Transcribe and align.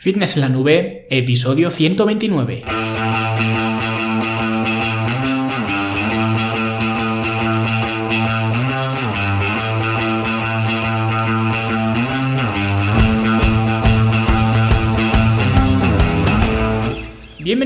Fitness 0.00 0.36
en 0.36 0.40
la 0.40 0.48
Nube, 0.48 1.06
episodio 1.10 1.70
129. 1.70 2.62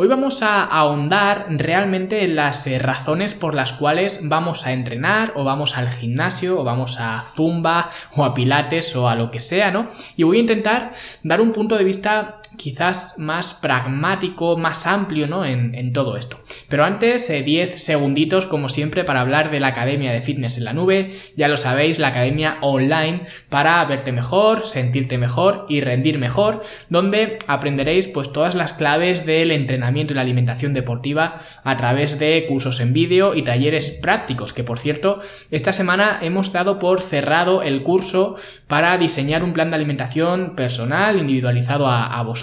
Hoy 0.00 0.06
vamos 0.06 0.44
a 0.44 0.62
ahondar 0.62 1.46
realmente 1.48 2.22
en 2.22 2.36
las 2.36 2.68
eh, 2.68 2.78
razones 2.78 3.34
por 3.34 3.52
las 3.56 3.72
cuales 3.72 4.28
vamos 4.28 4.64
a 4.64 4.72
entrenar 4.72 5.32
o 5.34 5.42
vamos 5.42 5.76
al 5.76 5.88
gimnasio 5.88 6.60
o 6.60 6.62
vamos 6.62 7.00
a 7.00 7.24
zumba 7.24 7.90
o 8.14 8.24
a 8.24 8.32
pilates 8.32 8.94
o 8.94 9.08
a 9.08 9.16
lo 9.16 9.32
que 9.32 9.40
sea, 9.40 9.72
¿no? 9.72 9.88
Y 10.14 10.22
voy 10.22 10.36
a 10.36 10.42
intentar 10.42 10.92
dar 11.24 11.40
un 11.40 11.50
punto 11.50 11.76
de 11.76 11.82
vista 11.82 12.36
quizás 12.56 13.18
más 13.18 13.54
pragmático, 13.54 14.56
más 14.56 14.86
amplio, 14.86 15.26
¿no? 15.26 15.44
En, 15.44 15.92
todo 15.92 16.16
esto. 16.16 16.40
Pero 16.68 16.84
antes, 16.84 17.28
10 17.28 17.46
eh, 17.46 17.78
segunditos, 17.78 18.46
como 18.46 18.68
siempre, 18.68 19.04
para 19.04 19.20
hablar 19.20 19.50
de 19.50 19.60
la 19.60 19.68
Academia 19.68 20.12
de 20.12 20.22
Fitness 20.22 20.58
en 20.58 20.64
la 20.64 20.72
Nube. 20.72 21.10
Ya 21.36 21.48
lo 21.48 21.56
sabéis, 21.56 21.98
la 21.98 22.08
Academia 22.08 22.58
online 22.60 23.22
para 23.48 23.84
verte 23.84 24.12
mejor, 24.12 24.66
sentirte 24.66 25.18
mejor 25.18 25.66
y 25.68 25.80
rendir 25.80 26.18
mejor, 26.18 26.62
donde 26.88 27.38
aprenderéis 27.46 28.06
pues 28.06 28.32
todas 28.32 28.54
las 28.54 28.72
claves 28.72 29.24
del 29.24 29.50
entrenamiento 29.50 30.12
y 30.12 30.16
la 30.16 30.22
alimentación 30.22 30.74
deportiva 30.74 31.38
a 31.64 31.76
través 31.76 32.18
de 32.18 32.44
cursos 32.46 32.80
en 32.80 32.92
vídeo 32.92 33.34
y 33.34 33.42
talleres 33.42 33.90
prácticos, 33.90 34.52
que 34.52 34.64
por 34.64 34.78
cierto, 34.78 35.20
esta 35.50 35.72
semana 35.72 36.18
hemos 36.22 36.52
dado 36.52 36.78
por 36.78 37.00
cerrado 37.00 37.62
el 37.62 37.82
curso 37.82 38.36
para 38.66 38.96
diseñar 38.98 39.42
un 39.42 39.52
plan 39.52 39.70
de 39.70 39.76
alimentación 39.76 40.54
personal, 40.54 41.18
individualizado 41.18 41.86
a, 41.86 42.18
a 42.18 42.22
vosotros 42.22 42.37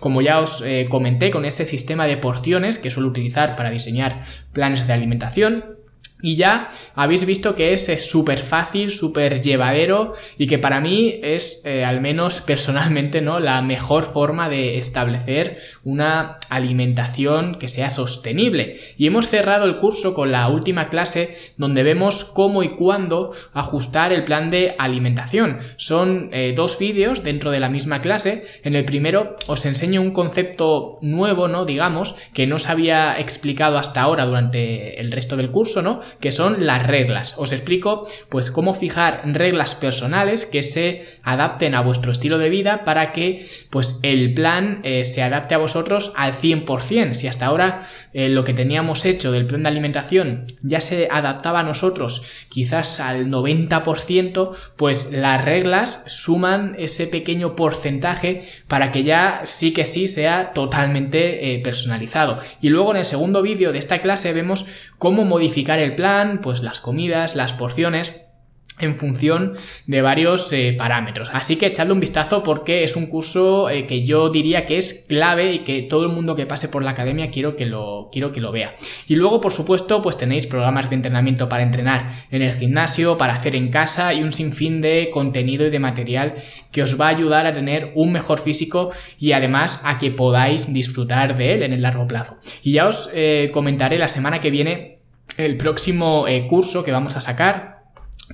como 0.00 0.22
ya 0.22 0.40
os 0.40 0.62
eh, 0.62 0.86
comenté 0.88 1.30
con 1.30 1.44
este 1.44 1.64
sistema 1.64 2.06
de 2.06 2.16
porciones 2.16 2.78
que 2.78 2.90
suelo 2.90 3.08
utilizar 3.08 3.56
para 3.56 3.70
diseñar 3.70 4.22
planes 4.52 4.86
de 4.86 4.92
alimentación. 4.92 5.75
Y 6.22 6.36
ya 6.36 6.68
habéis 6.94 7.26
visto 7.26 7.54
que 7.54 7.74
es 7.74 8.08
súper 8.08 8.38
fácil, 8.38 8.90
súper 8.90 9.42
llevadero 9.42 10.14
y 10.38 10.46
que 10.46 10.58
para 10.58 10.80
mí 10.80 11.20
es, 11.22 11.60
eh, 11.66 11.84
al 11.84 12.00
menos 12.00 12.40
personalmente, 12.46 13.20
¿no? 13.20 13.38
La 13.38 13.60
mejor 13.60 14.04
forma 14.04 14.48
de 14.48 14.78
establecer 14.78 15.58
una 15.84 16.38
alimentación 16.48 17.56
que 17.56 17.68
sea 17.68 17.90
sostenible. 17.90 18.76
Y 18.96 19.06
hemos 19.06 19.28
cerrado 19.28 19.66
el 19.66 19.76
curso 19.76 20.14
con 20.14 20.32
la 20.32 20.48
última 20.48 20.86
clase 20.86 21.36
donde 21.58 21.82
vemos 21.82 22.24
cómo 22.24 22.62
y 22.62 22.70
cuándo 22.70 23.30
ajustar 23.52 24.12
el 24.12 24.24
plan 24.24 24.50
de 24.50 24.74
alimentación. 24.78 25.58
Son 25.76 26.30
eh, 26.32 26.54
dos 26.56 26.78
vídeos 26.78 27.24
dentro 27.24 27.50
de 27.50 27.60
la 27.60 27.68
misma 27.68 28.00
clase. 28.00 28.44
En 28.64 28.74
el 28.74 28.86
primero 28.86 29.36
os 29.48 29.66
enseño 29.66 30.00
un 30.00 30.12
concepto 30.12 30.92
nuevo, 31.02 31.46
¿no? 31.46 31.66
Digamos, 31.66 32.14
que 32.32 32.46
no 32.46 32.56
os 32.56 32.70
había 32.70 33.20
explicado 33.20 33.76
hasta 33.76 34.00
ahora 34.00 34.24
durante 34.24 34.98
el 34.98 35.12
resto 35.12 35.36
del 35.36 35.50
curso, 35.50 35.82
¿no? 35.82 36.00
Que 36.20 36.32
son 36.32 36.66
las 36.66 36.86
reglas. 36.86 37.34
Os 37.38 37.52
explico 37.52 38.06
pues 38.28 38.50
cómo 38.50 38.74
fijar 38.74 39.22
reglas 39.24 39.74
personales 39.74 40.46
que 40.46 40.62
se 40.62 41.04
adapten 41.22 41.74
a 41.74 41.82
vuestro 41.82 42.12
estilo 42.12 42.38
de 42.38 42.48
vida 42.48 42.84
para 42.84 43.12
que 43.12 43.46
pues 43.70 44.00
el 44.02 44.34
plan 44.34 44.80
eh, 44.82 45.04
se 45.04 45.22
adapte 45.22 45.54
a 45.54 45.58
vosotros 45.58 46.12
al 46.16 46.32
100%. 46.32 47.14
Si 47.14 47.28
hasta 47.28 47.46
ahora 47.46 47.82
eh, 48.12 48.28
lo 48.28 48.44
que 48.44 48.54
teníamos 48.54 49.04
hecho 49.04 49.32
del 49.32 49.46
plan 49.46 49.62
de 49.62 49.68
alimentación 49.68 50.44
ya 50.62 50.80
se 50.80 51.08
adaptaba 51.10 51.60
a 51.60 51.62
nosotros 51.62 52.46
quizás 52.48 53.00
al 53.00 53.26
90%, 53.26 54.56
pues 54.76 55.12
las 55.12 55.44
reglas 55.44 56.04
suman 56.08 56.76
ese 56.78 57.06
pequeño 57.06 57.56
porcentaje 57.56 58.42
para 58.68 58.90
que 58.90 59.04
ya 59.04 59.40
sí 59.44 59.72
que 59.72 59.84
sí 59.84 60.08
sea 60.08 60.52
totalmente 60.52 61.54
eh, 61.54 61.58
personalizado. 61.60 62.38
Y 62.60 62.68
luego 62.68 62.92
en 62.92 62.98
el 62.98 63.04
segundo 63.04 63.42
vídeo 63.42 63.72
de 63.72 63.78
esta 63.78 64.00
clase 64.00 64.32
vemos 64.32 64.66
cómo 64.98 65.24
modificar 65.24 65.78
el 65.78 65.94
plan, 65.96 66.40
pues 66.42 66.62
las 66.62 66.80
comidas, 66.80 67.34
las 67.34 67.52
porciones 67.52 68.26
en 68.78 68.94
función 68.94 69.54
de 69.86 70.02
varios 70.02 70.52
eh, 70.52 70.74
parámetros. 70.76 71.30
Así 71.32 71.56
que 71.56 71.66
echadle 71.66 71.92
un 71.92 72.00
vistazo 72.00 72.42
porque 72.42 72.84
es 72.84 72.96
un 72.96 73.06
curso 73.06 73.70
eh, 73.70 73.86
que 73.86 74.04
yo 74.04 74.28
diría 74.28 74.66
que 74.66 74.78
es 74.78 75.06
clave 75.08 75.52
y 75.52 75.58
que 75.60 75.82
todo 75.82 76.02
el 76.02 76.10
mundo 76.10 76.36
que 76.36 76.46
pase 76.46 76.68
por 76.68 76.82
la 76.82 76.90
academia 76.90 77.30
quiero 77.30 77.56
que 77.56 77.66
lo, 77.66 78.10
quiero 78.12 78.32
que 78.32 78.40
lo 78.40 78.52
vea. 78.52 78.74
Y 79.08 79.14
luego, 79.14 79.40
por 79.40 79.52
supuesto, 79.52 80.02
pues 80.02 80.18
tenéis 80.18 80.46
programas 80.46 80.90
de 80.90 80.96
entrenamiento 80.96 81.48
para 81.48 81.62
entrenar 81.62 82.10
en 82.30 82.42
el 82.42 82.52
gimnasio, 82.52 83.16
para 83.16 83.34
hacer 83.34 83.56
en 83.56 83.70
casa 83.70 84.12
y 84.12 84.22
un 84.22 84.32
sinfín 84.32 84.80
de 84.80 85.08
contenido 85.12 85.66
y 85.66 85.70
de 85.70 85.78
material 85.78 86.34
que 86.70 86.82
os 86.82 87.00
va 87.00 87.06
a 87.06 87.10
ayudar 87.10 87.46
a 87.46 87.52
tener 87.52 87.92
un 87.94 88.12
mejor 88.12 88.40
físico 88.40 88.90
y 89.18 89.32
además 89.32 89.80
a 89.84 89.98
que 89.98 90.10
podáis 90.10 90.72
disfrutar 90.72 91.36
de 91.36 91.54
él 91.54 91.62
en 91.62 91.72
el 91.72 91.82
largo 91.82 92.06
plazo. 92.06 92.36
Y 92.62 92.72
ya 92.72 92.86
os 92.86 93.08
eh, 93.14 93.50
comentaré 93.52 93.98
la 93.98 94.08
semana 94.08 94.40
que 94.40 94.50
viene 94.50 94.95
el 95.36 95.56
próximo 95.56 96.26
eh, 96.28 96.46
curso 96.46 96.84
que 96.84 96.92
vamos 96.92 97.16
a 97.16 97.20
sacar, 97.20 97.76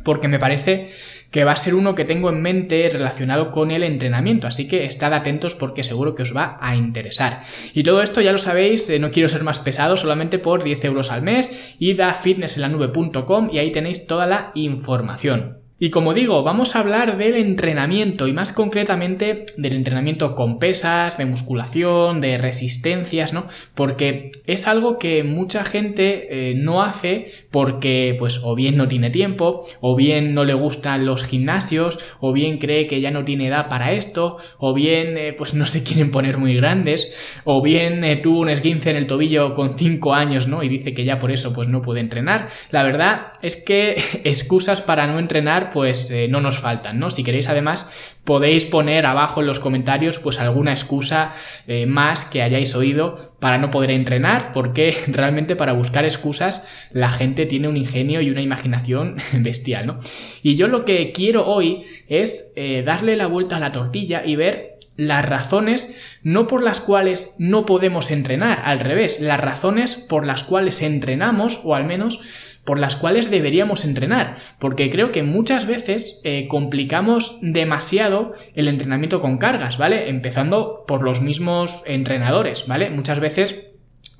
porque 0.04 0.28
me 0.28 0.38
parece 0.38 0.88
que 1.30 1.44
va 1.44 1.52
a 1.52 1.56
ser 1.56 1.74
uno 1.74 1.94
que 1.94 2.04
tengo 2.04 2.28
en 2.28 2.42
mente 2.42 2.88
relacionado 2.90 3.50
con 3.50 3.70
el 3.70 3.82
entrenamiento, 3.82 4.46
así 4.46 4.68
que 4.68 4.84
estad 4.84 5.14
atentos 5.14 5.54
porque 5.54 5.82
seguro 5.82 6.14
que 6.14 6.22
os 6.22 6.36
va 6.36 6.58
a 6.60 6.76
interesar. 6.76 7.40
Y 7.74 7.82
todo 7.82 8.02
esto 8.02 8.20
ya 8.20 8.32
lo 8.32 8.38
sabéis, 8.38 8.88
eh, 8.90 8.98
no 8.98 9.10
quiero 9.10 9.28
ser 9.28 9.42
más 9.42 9.58
pesado, 9.58 9.96
solamente 9.96 10.38
por 10.38 10.62
10 10.62 10.84
euros 10.84 11.10
al 11.10 11.22
mes, 11.22 11.76
id 11.78 12.00
a 12.00 12.14
fitnessenlanube.com 12.14 13.50
y 13.52 13.58
ahí 13.58 13.72
tenéis 13.72 14.06
toda 14.06 14.26
la 14.26 14.52
información. 14.54 15.61
Y 15.82 15.90
como 15.90 16.14
digo, 16.14 16.44
vamos 16.44 16.76
a 16.76 16.78
hablar 16.78 17.18
del 17.18 17.34
entrenamiento 17.34 18.28
y 18.28 18.32
más 18.32 18.52
concretamente 18.52 19.46
del 19.56 19.74
entrenamiento 19.74 20.36
con 20.36 20.60
pesas, 20.60 21.18
de 21.18 21.24
musculación, 21.24 22.20
de 22.20 22.38
resistencias, 22.38 23.32
¿no? 23.32 23.48
Porque 23.74 24.30
es 24.46 24.68
algo 24.68 24.96
que 25.00 25.24
mucha 25.24 25.64
gente 25.64 26.50
eh, 26.50 26.54
no 26.54 26.84
hace 26.84 27.26
porque 27.50 28.14
pues 28.16 28.42
o 28.44 28.54
bien 28.54 28.76
no 28.76 28.86
tiene 28.86 29.10
tiempo, 29.10 29.66
o 29.80 29.96
bien 29.96 30.34
no 30.34 30.44
le 30.44 30.54
gustan 30.54 31.04
los 31.04 31.24
gimnasios, 31.24 31.98
o 32.20 32.32
bien 32.32 32.58
cree 32.58 32.86
que 32.86 33.00
ya 33.00 33.10
no 33.10 33.24
tiene 33.24 33.48
edad 33.48 33.68
para 33.68 33.90
esto, 33.90 34.36
o 34.58 34.74
bien 34.74 35.18
eh, 35.18 35.34
pues 35.36 35.52
no 35.52 35.66
se 35.66 35.82
quieren 35.82 36.12
poner 36.12 36.38
muy 36.38 36.54
grandes, 36.54 37.40
o 37.42 37.60
bien 37.60 38.04
eh, 38.04 38.14
tuvo 38.18 38.38
un 38.38 38.50
esguince 38.50 38.90
en 38.90 38.96
el 38.98 39.08
tobillo 39.08 39.56
con 39.56 39.76
5 39.76 40.14
años, 40.14 40.46
¿no? 40.46 40.62
Y 40.62 40.68
dice 40.68 40.94
que 40.94 41.04
ya 41.04 41.18
por 41.18 41.32
eso 41.32 41.52
pues 41.52 41.66
no 41.66 41.82
puede 41.82 41.98
entrenar. 41.98 42.50
La 42.70 42.84
verdad 42.84 43.32
es 43.42 43.56
que 43.56 43.96
excusas 44.22 44.80
para 44.80 45.08
no 45.08 45.18
entrenar 45.18 45.71
pues 45.72 46.10
eh, 46.10 46.28
no 46.28 46.40
nos 46.40 46.58
faltan, 46.58 46.98
¿no? 46.98 47.10
Si 47.10 47.24
queréis 47.24 47.48
además 47.48 48.18
podéis 48.24 48.64
poner 48.64 49.06
abajo 49.06 49.40
en 49.40 49.46
los 49.46 49.58
comentarios 49.58 50.18
pues 50.18 50.38
alguna 50.38 50.70
excusa 50.70 51.34
eh, 51.66 51.86
más 51.86 52.24
que 52.24 52.42
hayáis 52.42 52.74
oído 52.74 53.16
para 53.40 53.58
no 53.58 53.70
poder 53.70 53.90
entrenar, 53.90 54.52
porque 54.52 54.96
realmente 55.08 55.56
para 55.56 55.72
buscar 55.72 56.04
excusas 56.04 56.88
la 56.92 57.10
gente 57.10 57.46
tiene 57.46 57.68
un 57.68 57.76
ingenio 57.76 58.20
y 58.20 58.30
una 58.30 58.42
imaginación 58.42 59.16
bestial, 59.40 59.86
¿no? 59.86 59.98
Y 60.42 60.56
yo 60.56 60.68
lo 60.68 60.84
que 60.84 61.12
quiero 61.12 61.46
hoy 61.46 61.84
es 62.08 62.52
eh, 62.56 62.82
darle 62.84 63.16
la 63.16 63.26
vuelta 63.26 63.56
a 63.56 63.60
la 63.60 63.72
tortilla 63.72 64.22
y 64.24 64.36
ver 64.36 64.72
las 64.96 65.24
razones 65.26 66.20
no 66.22 66.46
por 66.46 66.62
las 66.62 66.80
cuales 66.80 67.34
no 67.38 67.66
podemos 67.66 68.10
entrenar, 68.10 68.62
al 68.64 68.80
revés, 68.80 69.20
las 69.20 69.40
razones 69.40 69.96
por 69.96 70.26
las 70.26 70.44
cuales 70.44 70.82
entrenamos 70.82 71.60
o 71.64 71.74
al 71.74 71.84
menos 71.84 72.51
por 72.64 72.78
las 72.78 72.96
cuales 72.96 73.30
deberíamos 73.30 73.84
entrenar, 73.84 74.36
porque 74.58 74.90
creo 74.90 75.10
que 75.10 75.22
muchas 75.22 75.66
veces 75.66 76.20
eh, 76.24 76.46
complicamos 76.48 77.38
demasiado 77.42 78.34
el 78.54 78.68
entrenamiento 78.68 79.20
con 79.20 79.38
cargas, 79.38 79.78
¿vale? 79.78 80.08
Empezando 80.08 80.84
por 80.86 81.02
los 81.02 81.22
mismos 81.22 81.82
entrenadores, 81.86 82.66
¿vale? 82.68 82.90
Muchas 82.90 83.18
veces 83.18 83.71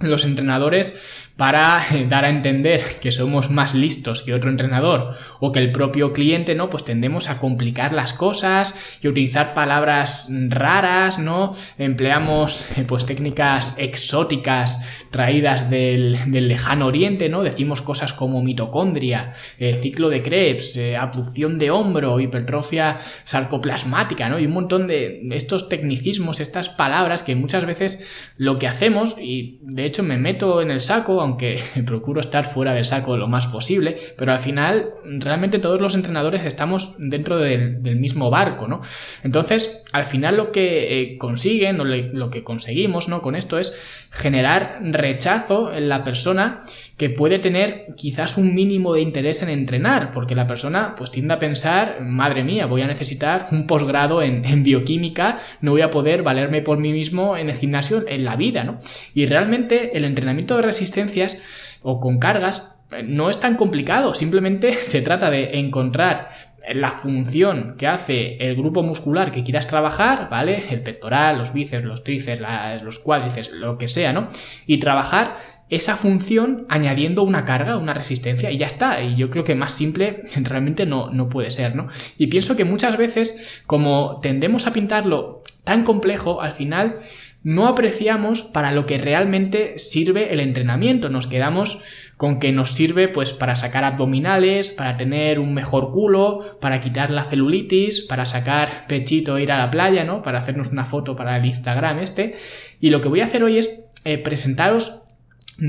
los 0.09 0.25
entrenadores 0.25 1.33
para 1.37 1.85
dar 2.09 2.25
a 2.25 2.31
entender 2.31 2.83
que 3.01 3.13
somos 3.13 3.51
más 3.51 3.75
listos 3.75 4.23
que 4.23 4.35
otro 4.35 4.51
entrenador 4.51 5.17
o 5.41 5.53
que 5.53 5.61
el 5.61 5.73
propio 5.73 6.13
cliente, 6.13 6.55
¿no? 6.55 6.69
Pues 6.71 6.85
tendemos 6.85 7.29
a 7.29 7.39
complicar 7.39 7.93
las 7.93 8.13
cosas 8.13 8.99
y 9.03 9.09
utilizar 9.09 9.55
palabras 9.55 10.29
raras, 10.49 11.19
¿no? 11.19 11.55
Empleamos 11.79 12.69
pues 12.87 13.07
técnicas 13.07 13.77
exóticas 13.79 15.05
traídas 15.11 15.71
del, 15.71 16.19
lejano 16.31 16.87
oriente, 16.87 17.29
¿no? 17.29 17.43
Decimos 17.43 17.83
cosas 17.83 18.13
como 18.13 18.43
mitocondria, 18.43 19.33
eh, 19.59 19.77
ciclo 19.77 20.09
de 20.09 20.23
Krebs, 20.23 20.77
eh, 20.77 20.97
abducción 20.97 21.59
de 21.59 21.71
hombro, 21.71 22.21
hipertrofia 22.21 22.99
sarcoplasmática, 23.25 24.29
¿no? 24.29 24.39
Y 24.39 24.47
un 24.47 24.53
montón 24.53 24.87
de 24.87 25.23
estos 25.33 25.69
tecnicismos, 25.69 26.41
estas 26.41 26.69
palabras 26.69 27.23
que 27.23 27.35
muchas 27.35 27.67
veces 27.67 28.33
lo 28.37 28.59
que 28.59 28.69
hacemos, 28.69 29.17
y 29.21 29.61
de 29.73 29.87
hecho 29.87 30.03
me 30.03 30.19
meto 30.19 30.61
en 30.61 30.71
el 30.71 30.81
saco, 30.81 31.23
aunque 31.23 31.59
procuro 31.87 32.21
estar 32.21 32.47
fuera 32.47 32.75
del 32.75 32.85
saco 32.85 33.17
lo 33.17 33.27
más 33.27 33.47
posible, 33.47 33.97
pero 34.17 34.33
al 34.33 34.41
final 34.41 34.91
realmente 35.19 35.59
todos 35.59 35.81
los 35.81 35.95
entrenadores 35.95 36.45
estamos 36.45 36.95
dentro 36.99 37.39
del, 37.39 37.81
mismo 37.97 38.31
barco, 38.31 38.69
¿no? 38.69 38.81
Entonces, 39.23 39.83
al 39.93 40.07
final 40.07 40.37
lo 40.37 40.51
que 40.51 41.01
eh, 41.01 41.19
consiguen 41.19 41.81
o 41.81 41.85
lo 41.85 42.31
que 42.31 42.43
conseguimos, 42.43 43.09
¿no? 43.09 43.23
Con 43.23 43.37
esto 43.37 43.59
es 43.59 44.09
generar 44.11 44.79
rechazo 44.83 45.73
en 45.73 45.89
la 45.89 46.05
persona 46.05 46.63
que 47.03 47.11
puede 47.11 47.41
tener 47.41 47.87
quizás 47.97 48.39
un 48.39 48.55
mínimo 48.55 48.95
de 48.95 49.01
interés 49.01 49.43
en 49.43 49.49
entrenar, 49.49 50.13
porque 50.13 50.37
la 50.37 50.47
persona 50.47 50.95
pues 50.97 51.11
tiende 51.11 51.35
a 51.35 51.41
pensar, 51.41 52.01
madre 52.01 52.45
mía, 52.45 52.67
voy 52.67 52.83
a 52.83 52.87
necesitar 52.87 53.49
un 53.51 53.67
posgrado 53.67 54.23
en, 54.23 54.63
bioquímica, 54.63 55.41
no 55.63 55.73
voy 55.73 55.81
a 55.81 55.91
poder 55.91 56.23
valerme 56.23 56.63
por 56.63 56.79
mí 56.79 56.93
mismo 56.93 57.37
en 57.37 57.51
el 57.51 57.57
gimnasio 57.57 58.05
en 58.07 58.25
la 58.25 58.37
vida, 58.37 58.63
¿no? 58.63 58.79
Y 59.15 59.27
realmente 59.27 59.97
el 59.99 60.05
entrenamiento 60.05 60.55
de 60.55 60.63
resistencias 60.63 61.81
o 61.83 61.99
con 61.99 62.21
cargas 62.21 62.79
eh, 62.93 63.03
no 63.03 63.31
es 63.31 63.41
tan 63.41 63.57
complicado, 63.57 64.15
simplemente 64.15 64.73
se 64.81 65.03
trata 65.03 65.29
de 65.29 65.59
encontrar 65.59 66.29
la 66.73 66.93
función 66.93 67.75
que 67.77 67.89
hace 67.89 68.37
el 68.37 68.55
grupo 68.55 68.85
muscular 68.85 69.33
que 69.33 69.43
quieras 69.43 69.67
trabajar, 69.67 70.29
¿vale? 70.31 70.63
El 70.71 70.83
pectoral, 70.85 71.37
los 71.37 71.53
bíceps, 71.53 71.85
los 71.85 72.05
tríceps, 72.05 72.41
los 72.85 73.01
cuádriceps, 73.01 73.51
lo 73.51 73.77
que 73.77 73.89
sea, 73.89 74.13
¿no? 74.13 74.29
Y 74.69 74.79
trabajar 74.79 75.37
esa 75.73 75.97
función 75.97 76.67
añadiendo 76.69 77.23
una 77.23 77.47
carga, 77.47 77.79
una 77.79 77.95
resistencia 77.95 78.51
y 78.51 78.59
ya 78.59 78.67
está. 78.67 79.03
Y 79.03 79.17
yo 79.17 79.31
creo 79.31 79.43
que 79.43 79.55
más 79.55 79.73
simple 79.73 80.23
realmente 80.43 80.85
no, 80.85 81.11
no 81.11 81.31
puede 81.31 81.51
ser, 81.51 81.75
¿no? 81.75 81.89
Y 82.19 82.27
pienso 82.27 82.57
que 82.57 82.67
muchas 82.67 82.99
veces, 82.99 83.63
como 83.67 84.21
tendemos 84.21 84.67
a 84.67 84.75
pintarlo 84.75 85.43
tan 85.65 85.85
complejo, 85.85 86.43
al 86.43 86.53
final 86.53 86.99
no 87.43 87.67
apreciamos 87.67 88.43
para 88.43 88.71
lo 88.71 88.85
que 88.85 88.99
realmente 88.99 89.79
sirve 89.79 90.35
el 90.35 90.41
entrenamiento. 90.41 91.09
Nos 91.09 91.27
quedamos 91.27 91.81
con 92.19 92.39
que 92.39 92.53
nos 92.53 92.73
sirve 92.73 93.09
pues 93.09 93.33
para 93.33 93.57
sacar 93.57 93.85
abdominales, 93.85 94.73
para 94.73 94.99
tener 94.99 95.41
un 95.41 95.55
mejor 95.55 95.91
culo, 95.91 96.41
para 96.61 96.81
quitar 96.81 97.11
la 97.11 97.25
celulitis, 97.25 98.03
para 98.03 98.27
sacar 98.27 98.87
pechito 98.89 99.39
e 99.39 99.45
ir 99.45 99.53
a 99.53 99.59
la 99.59 99.71
playa, 99.71 100.05
¿no? 100.05 100.21
Para 100.21 100.41
hacernos 100.41 100.71
una 100.71 100.85
foto 100.85 101.17
para 101.17 101.39
el 101.39 101.47
Instagram 101.47 102.01
este. 102.01 102.35
Y 102.79 102.91
lo 102.91 103.01
que 103.01 103.09
voy 103.09 103.23
a 103.23 103.25
hacer 103.25 103.43
hoy 103.43 103.57
es 103.57 103.87
eh, 104.05 104.19
presentaros 104.19 105.02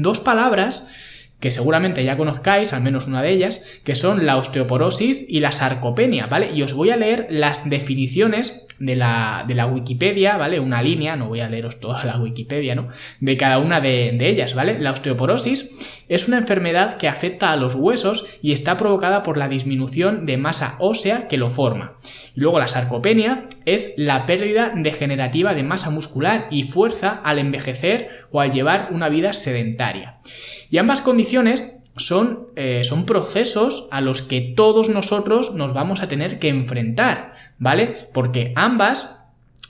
dos 0.01 0.19
palabras 0.19 0.88
que 1.44 1.51
seguramente 1.51 2.06
ya 2.06 2.16
conozcáis, 2.16 2.72
al 2.72 2.81
menos 2.81 3.07
una 3.07 3.22
de 3.22 3.31
ellas, 3.31 3.81
que 3.84 3.95
son 3.95 4.25
la 4.25 4.38
osteoporosis 4.38 5.30
y 5.30 5.42
la 5.42 5.51
sarcopenia, 5.51 6.28
¿vale? 6.28 6.51
Y 6.56 6.63
os 6.63 6.74
voy 6.74 6.92
a 6.92 6.95
leer 6.95 7.28
las 7.30 7.69
definiciones 7.69 8.66
de 8.80 8.95
la, 8.95 9.44
de 9.45 9.54
la 9.54 9.68
Wikipedia, 9.68 10.38
¿vale? 10.38 10.62
Una 10.62 10.81
línea, 10.81 11.18
no 11.18 11.28
voy 11.28 11.42
a 11.42 11.50
leeros 11.50 11.81
toda 11.81 12.06
la 12.06 12.18
Wikipedia, 12.18 12.75
¿no? 12.75 12.88
De 13.19 13.36
cada 13.36 13.60
una 13.60 13.81
de, 13.81 14.16
de 14.18 14.30
ellas, 14.30 14.56
¿vale? 14.56 14.80
La 14.80 14.94
osteoporosis 14.94 16.02
es 16.09 16.27
una 16.27 16.38
enfermedad 16.38 16.97
que 16.97 17.07
afecta 17.07 17.51
a 17.51 17.57
los 17.57 17.75
huesos 17.75 18.38
y 18.41 18.51
está 18.51 18.77
provocada 18.77 19.23
por 19.23 19.38
la 19.38 19.47
disminución 19.47 20.25
de 20.25 20.38
masa 20.38 20.75
ósea 20.79 21.27
que 21.27 21.38
lo 21.38 21.50
forma. 21.50 21.97
Luego 22.35 22.59
la 22.59 22.67
sarcopenia 22.67 23.45
es 23.65 23.95
la 23.97 24.25
pérdida 24.25 24.71
degenerativa 24.75 25.53
de 25.53 25.63
masa 25.63 25.89
muscular 25.89 26.47
y 26.51 26.63
fuerza 26.63 27.21
al 27.23 27.39
envejecer 27.39 28.09
o 28.31 28.41
al 28.41 28.51
llevar 28.51 28.89
una 28.91 29.09
vida 29.09 29.33
sedentaria. 29.33 30.19
Y 30.69 30.77
ambas 30.77 31.01
condiciones 31.01 31.79
son, 31.95 32.47
eh, 32.56 32.83
son, 32.83 33.06
procesos 33.06 33.88
a 33.91 34.01
los 34.01 34.23
que 34.23 34.41
todos 34.41 34.89
nosotros 34.89 35.53
nos 35.53 35.73
vamos 35.73 36.01
a 36.01 36.07
tener 36.07 36.39
que 36.39 36.49
enfrentar, 36.49 37.33
¿vale? 37.59 37.94
Porque 38.13 38.51
ambas 38.56 39.22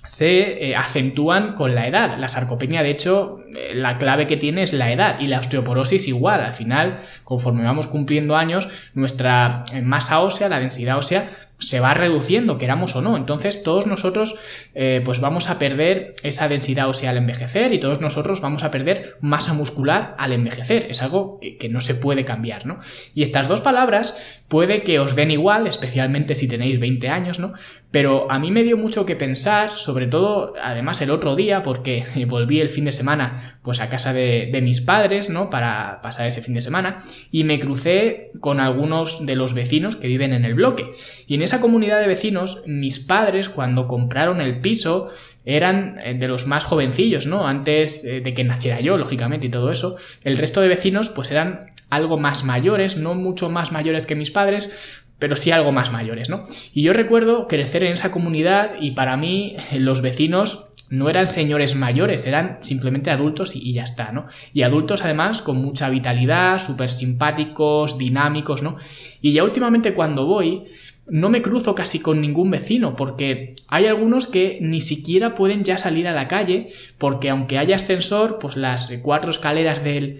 se 0.05 0.69
eh, 0.69 0.75
acentúan 0.75 1.53
con 1.53 1.75
la 1.75 1.87
edad. 1.87 2.17
La 2.17 2.27
sarcopenia, 2.27 2.83
de 2.83 2.91
hecho, 2.91 3.39
eh, 3.55 3.73
la 3.73 3.97
clave 3.97 4.27
que 4.27 4.37
tiene 4.37 4.63
es 4.63 4.73
la 4.73 4.91
edad 4.91 5.19
y 5.19 5.27
la 5.27 5.39
osteoporosis 5.39 6.07
igual. 6.07 6.41
Al 6.41 6.53
final, 6.53 6.99
conforme 7.23 7.63
vamos 7.63 7.87
cumpliendo 7.87 8.35
años, 8.35 8.91
nuestra 8.93 9.63
eh, 9.73 9.81
masa 9.81 10.19
ósea, 10.19 10.49
la 10.49 10.59
densidad 10.59 10.97
ósea, 10.97 11.29
se 11.59 11.79
va 11.79 11.93
reduciendo, 11.93 12.57
queramos 12.57 12.95
o 12.95 13.01
no. 13.01 13.15
Entonces, 13.15 13.63
todos 13.63 13.87
nosotros, 13.87 14.35
pues 14.73 15.19
vamos 15.19 15.49
a 15.49 15.59
perder 15.59 16.15
esa 16.23 16.47
densidad 16.47 16.89
ósea 16.89 17.11
al 17.11 17.17
envejecer 17.17 17.73
y 17.73 17.79
todos 17.79 18.01
nosotros 18.01 18.41
vamos 18.41 18.63
a 18.63 18.71
perder 18.71 19.17
masa 19.21 19.53
muscular 19.53 20.15
al 20.17 20.33
envejecer. 20.33 20.87
Es 20.89 21.01
algo 21.01 21.39
que, 21.59 21.69
no 21.69 21.81
se 21.81 21.95
puede 21.95 22.25
cambiar, 22.25 22.65
¿no? 22.65 22.79
Y 23.15 23.23
estas 23.23 23.47
dos 23.47 23.61
palabras 23.61 24.43
puede 24.47 24.83
que 24.83 24.99
os 24.99 25.15
den 25.15 25.31
igual, 25.31 25.67
especialmente 25.67 26.35
si 26.35 26.47
tenéis 26.47 26.79
20 26.79 27.09
años, 27.09 27.39
¿no? 27.39 27.53
Pero 27.93 28.31
a 28.31 28.39
mí 28.39 28.49
me 28.49 28.63
dio 28.63 28.75
mucho 28.75 29.05
que 29.05 29.15
pensar, 29.15 29.69
sobre 29.69 30.07
todo, 30.07 30.55
además 30.59 30.99
el 31.01 31.11
otro 31.11 31.35
día, 31.35 31.61
porque 31.61 32.03
volví 32.27 32.59
el 32.59 32.69
fin 32.69 32.85
de 32.85 32.91
semana 32.91 33.59
pues 33.61 33.81
a 33.81 33.89
casa 33.89 34.13
de, 34.13 34.59
mis 34.63 34.81
padres, 34.81 35.29
¿no? 35.29 35.51
Para 35.51 36.01
pasar 36.01 36.27
ese 36.27 36.41
fin 36.41 36.55
de 36.55 36.61
semana, 36.61 37.03
y 37.31 37.43
me 37.43 37.59
crucé 37.59 38.31
con 38.39 38.59
algunos 38.59 39.27
de 39.27 39.35
los 39.35 39.53
vecinos 39.53 39.95
que 39.95 40.07
viven 40.07 40.33
en 40.33 40.43
el 40.43 40.55
bloque. 40.55 40.91
Y 41.27 41.35
en 41.35 41.42
esa 41.43 41.61
comunidad 41.61 41.99
de 41.99 42.07
vecinos, 42.07 42.63
mis 42.65 42.99
padres, 42.99 43.49
cuando 43.49 43.87
compraron 43.87 44.41
el 44.41 44.59
piso, 44.59 45.09
eran 45.45 45.99
eh, 46.03 46.13
de 46.13 46.27
los 46.27 46.47
más 46.47 46.63
jovencillos, 46.63 47.27
¿no? 47.27 47.47
Antes 47.47 48.03
eh, 48.05 48.21
de 48.21 48.33
que 48.33 48.43
naciera 48.43 48.79
yo, 48.79 48.97
lógicamente, 48.97 49.47
y 49.47 49.51
todo 49.51 49.71
eso. 49.71 49.97
El 50.23 50.37
resto 50.37 50.61
de 50.61 50.67
vecinos, 50.67 51.09
pues 51.09 51.31
eran 51.31 51.67
algo 51.89 52.17
más 52.17 52.43
mayores, 52.43 52.97
no 52.97 53.13
mucho 53.13 53.49
más 53.49 53.71
mayores 53.71 54.07
que 54.07 54.15
mis 54.15 54.31
padres, 54.31 55.03
pero 55.19 55.35
sí 55.35 55.51
algo 55.51 55.71
más 55.71 55.91
mayores, 55.91 56.29
¿no? 56.29 56.43
Y 56.73 56.81
yo 56.81 56.93
recuerdo 56.93 57.47
crecer 57.47 57.83
en 57.83 57.93
esa 57.93 58.11
comunidad 58.11 58.71
y 58.81 58.91
para 58.91 59.15
mí 59.15 59.55
los 59.73 60.01
vecinos 60.01 60.71
no 60.89 61.09
eran 61.09 61.25
señores 61.25 61.75
mayores, 61.75 62.27
eran 62.27 62.59
simplemente 62.61 63.09
adultos 63.09 63.55
y, 63.55 63.73
ya 63.73 63.83
está, 63.83 64.11
¿no? 64.11 64.27
Y 64.53 64.61
adultos 64.61 65.03
además 65.03 65.41
con 65.41 65.57
mucha 65.57 65.89
vitalidad, 65.89 66.59
súper 66.59 66.89
simpáticos, 66.89 67.97
dinámicos, 67.97 68.61
¿no? 68.61 68.77
Y 69.19 69.33
ya 69.33 69.43
últimamente 69.43 69.95
cuando 69.95 70.27
voy, 70.27 70.65
no 71.07 71.29
me 71.29 71.41
cruzo 71.41 71.75
casi 71.75 71.99
con 71.99 72.21
ningún 72.21 72.49
vecino, 72.51 72.95
porque 72.95 73.55
hay 73.67 73.87
algunos 73.87 74.27
que 74.27 74.57
ni 74.61 74.79
siquiera 74.79 75.35
pueden 75.35 75.63
ya 75.63 75.77
salir 75.77 76.07
a 76.07 76.13
la 76.13 76.27
calle, 76.27 76.69
porque 76.97 77.29
aunque 77.29 77.57
haya 77.57 77.75
ascensor, 77.75 78.39
pues 78.39 78.55
las 78.55 78.91
cuatro 79.03 79.31
escaleras 79.31 79.83
del, 79.83 80.19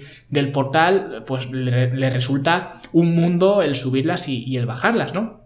portal, 0.51 1.23
pues 1.25 1.49
le, 1.49 2.09
resulta 2.09 2.73
un 2.91 3.15
mundo 3.15 3.61
el 3.61 3.75
subirlas 3.75 4.27
y, 4.27 4.57
el 4.57 4.65
bajarlas, 4.65 5.13
¿no? 5.13 5.41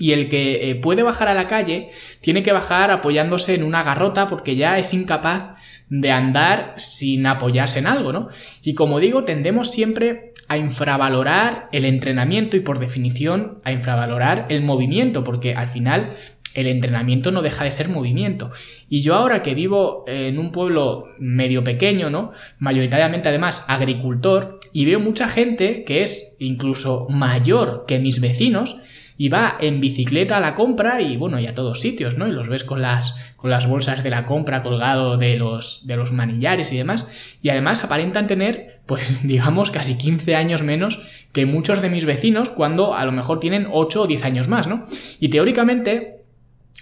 Y 0.00 0.12
el 0.12 0.28
que 0.28 0.70
eh, 0.70 0.74
puede 0.76 1.02
bajar 1.02 1.28
a 1.28 1.34
la 1.34 1.48
calle 1.48 1.90
tiene 2.20 2.44
que 2.44 2.52
bajar 2.52 2.92
apoyándose 2.92 3.54
en 3.56 3.64
una 3.64 3.82
garrota 3.82 4.28
porque 4.28 4.54
ya 4.54 4.78
es 4.78 4.94
incapaz 4.94 5.58
de 5.90 6.12
andar 6.12 6.74
sin 6.76 7.26
apoyarse 7.26 7.80
en 7.80 7.88
algo, 7.88 8.12
¿no? 8.12 8.28
Y 8.62 8.74
como 8.74 9.00
digo, 9.00 9.24
tendemos 9.24 9.70
siempre 9.70 10.27
a 10.48 10.56
infravalorar 10.56 11.68
el 11.72 11.84
entrenamiento 11.84 12.56
y 12.56 12.60
por 12.60 12.78
definición 12.78 13.60
a 13.64 13.72
infravalorar 13.72 14.46
el 14.48 14.62
movimiento, 14.62 15.22
porque 15.22 15.54
al 15.54 15.68
final 15.68 16.10
el 16.54 16.66
entrenamiento 16.66 17.30
no 17.30 17.42
deja 17.42 17.64
de 17.64 17.70
ser 17.70 17.88
movimiento. 17.88 18.50
Y 18.88 19.02
yo 19.02 19.14
ahora 19.14 19.42
que 19.42 19.54
vivo 19.54 20.04
en 20.06 20.38
un 20.38 20.50
pueblo 20.50 21.04
medio 21.18 21.62
pequeño, 21.62 22.10
¿no? 22.10 22.32
Mayoritariamente 22.58 23.28
además 23.28 23.64
agricultor, 23.68 24.58
y 24.72 24.86
veo 24.86 24.98
mucha 24.98 25.28
gente 25.28 25.84
que 25.84 26.02
es 26.02 26.36
incluso 26.40 27.06
mayor 27.10 27.84
que 27.86 27.98
mis 27.98 28.20
vecinos, 28.20 28.78
y 29.20 29.28
va 29.28 29.56
en 29.60 29.80
bicicleta 29.80 30.36
a 30.36 30.40
la 30.40 30.54
compra 30.54 31.02
y 31.02 31.16
bueno, 31.16 31.40
y 31.40 31.46
a 31.48 31.54
todos 31.54 31.80
sitios, 31.80 32.16
¿no? 32.16 32.28
Y 32.28 32.32
los 32.32 32.48
ves 32.48 32.62
con 32.62 32.80
las, 32.80 33.34
con 33.36 33.50
las 33.50 33.66
bolsas 33.66 34.04
de 34.04 34.10
la 34.10 34.24
compra 34.24 34.62
colgado 34.62 35.16
de 35.16 35.36
los, 35.36 35.86
de 35.88 35.96
los 35.96 36.12
manillares 36.12 36.72
y 36.72 36.76
demás. 36.76 37.36
Y 37.42 37.50
además 37.50 37.82
aparentan 37.82 38.28
tener, 38.28 38.77
pues 38.88 39.22
digamos, 39.28 39.70
casi 39.70 39.96
15 39.96 40.34
años 40.34 40.62
menos 40.62 40.98
que 41.32 41.46
muchos 41.46 41.80
de 41.80 41.90
mis 41.90 42.06
vecinos 42.06 42.48
cuando 42.48 42.96
a 42.96 43.04
lo 43.04 43.12
mejor 43.12 43.38
tienen 43.38 43.68
8 43.70 44.02
o 44.02 44.06
10 44.08 44.24
años 44.24 44.48
más, 44.48 44.66
¿no? 44.66 44.84
Y 45.20 45.28
teóricamente 45.28 46.24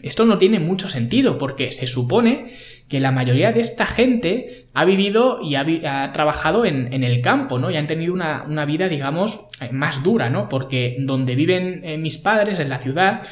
esto 0.02 0.24
no 0.24 0.38
tiene 0.38 0.60
mucho 0.60 0.88
sentido 0.88 1.36
porque 1.36 1.72
se 1.72 1.86
supone 1.86 2.46
que 2.88 3.00
la 3.00 3.10
mayoría 3.10 3.50
de 3.50 3.60
esta 3.60 3.86
gente 3.86 4.68
ha 4.72 4.84
vivido 4.84 5.40
y 5.42 5.56
ha, 5.56 6.12
trabajado 6.12 6.64
en, 6.64 6.92
el 6.92 7.20
campo, 7.20 7.58
¿no? 7.58 7.70
Y 7.70 7.76
han 7.76 7.88
tenido 7.88 8.14
una, 8.14 8.44
una, 8.46 8.64
vida, 8.64 8.88
digamos, 8.88 9.46
eh, 9.60 9.70
más 9.72 10.04
dura, 10.04 10.30
¿no? 10.30 10.48
Porque 10.48 10.96
donde 11.00 11.34
viven 11.34 11.80
eh, 11.82 11.98
mis 11.98 12.18
padres, 12.18 12.60
en 12.60 12.68
la 12.68 12.78
ciudad, 12.78 13.22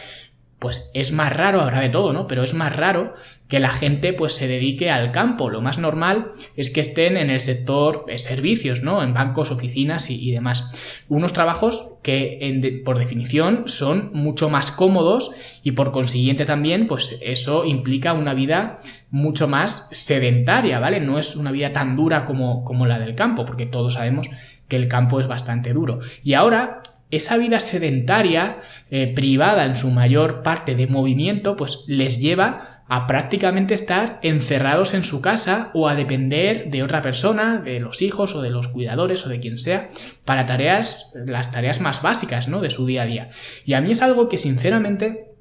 pues 0.59 0.90
es 0.95 1.12
más 1.12 1.33
raro, 1.33 1.61
habrá 1.61 1.81
de 1.81 1.90
todo, 1.90 2.12
¿no? 2.12 2.26
Pero 2.26 2.43
es 2.43 2.54
más 2.54 2.75
raro 2.75 3.14
que 3.55 3.61
la 3.61 3.73
gente 3.73 4.13
pues 4.13 4.33
se 4.33 4.49
dedique 4.49 4.91
al 4.91 5.13
campo. 5.13 5.49
Lo 5.49 5.61
más 5.61 5.79
normal 5.79 6.33
es 6.57 6.71
que 6.71 6.81
estén 6.81 7.17
en 7.17 7.31
el 7.31 7.39
sector 7.39 8.05
de 8.05 8.19
servicios, 8.19 8.83
¿no? 8.83 9.01
En 9.01 9.15
bancos, 9.15 9.53
oficinas 9.53 10.11
y, 10.11 10.33
demás. 10.33 11.05
Unos 11.09 11.33
trabajos 11.33 11.93
que 12.03 12.83
por 12.85 12.99
definición 12.99 13.69
son 13.69 14.11
mucho 14.13 14.51
más 14.51 14.73
cómodos 14.73 15.31
y 15.63 15.71
por 15.71 15.93
consiguiente 15.93 16.47
también 16.47 16.89
pues 16.89 17.21
eso 17.23 17.65
implica 17.65 18.13
una 18.13 18.35
vida 18.35 18.81
mucho 19.13 19.47
más 19.47 19.89
sedentaria, 19.93 20.81
¿vale? 20.81 20.99
No 20.99 21.21
es 21.21 21.37
una 21.37 21.53
vida 21.53 21.73
tan 21.73 21.95
dura 21.95 22.25
como, 22.25 22.65
como 22.65 22.87
la 22.87 22.99
del 22.99 23.15
campo, 23.15 23.45
porque 23.45 23.67
todos 23.67 23.95
sabemos 23.95 24.29
que 24.67 24.75
el 24.75 24.89
campo 24.89 25.21
es 25.21 25.29
bastante 25.29 25.73
duro. 25.73 26.01
Y 26.25 26.35
ahora 26.35 26.81
esa 27.13 27.37
vida 27.37 27.61
sedentaria, 27.61 28.59
eh, 28.91 29.13
privada 29.15 29.65
en 29.65 29.77
su 29.77 29.91
mayor 29.91 30.43
parte 30.43 30.75
de 30.75 30.89
movimiento, 30.89 31.55
pues 31.55 31.85
les 31.87 32.21
lleva 32.21 32.74
a 32.88 33.07
prácticamente 33.07 33.75
estar 33.75 34.19
encerrados 34.23 34.95
en 34.95 35.05
su 35.05 35.23
casa 35.23 35.71
o 35.75 35.88
a 35.88 35.95
depender 35.95 36.71
de 36.71 36.83
otra 36.83 37.03
persona, 37.03 37.59
de 37.59 37.81
los 37.81 38.03
hijos 38.03 38.35
o 38.35 38.43
de 38.43 38.50
los 38.50 38.69
cuidadores 38.69 39.25
o 39.25 39.29
de 39.29 39.41
quien 39.41 39.59
sea, 39.59 39.88
para 40.25 40.45
tareas, 40.45 41.11
las 41.14 41.50
tareas 41.50 41.81
más 41.81 42.03
básicas, 42.03 42.49
¿no? 42.49 42.61
De 42.61 42.71
su 42.71 42.87
día 42.87 43.03
a 43.03 43.07
día. 43.07 43.29
Y 43.64 43.73
a 43.73 43.81
mí 43.81 43.93
es 43.93 44.03
algo 44.03 44.29
que 44.29 44.38
sinceramente 44.38 45.34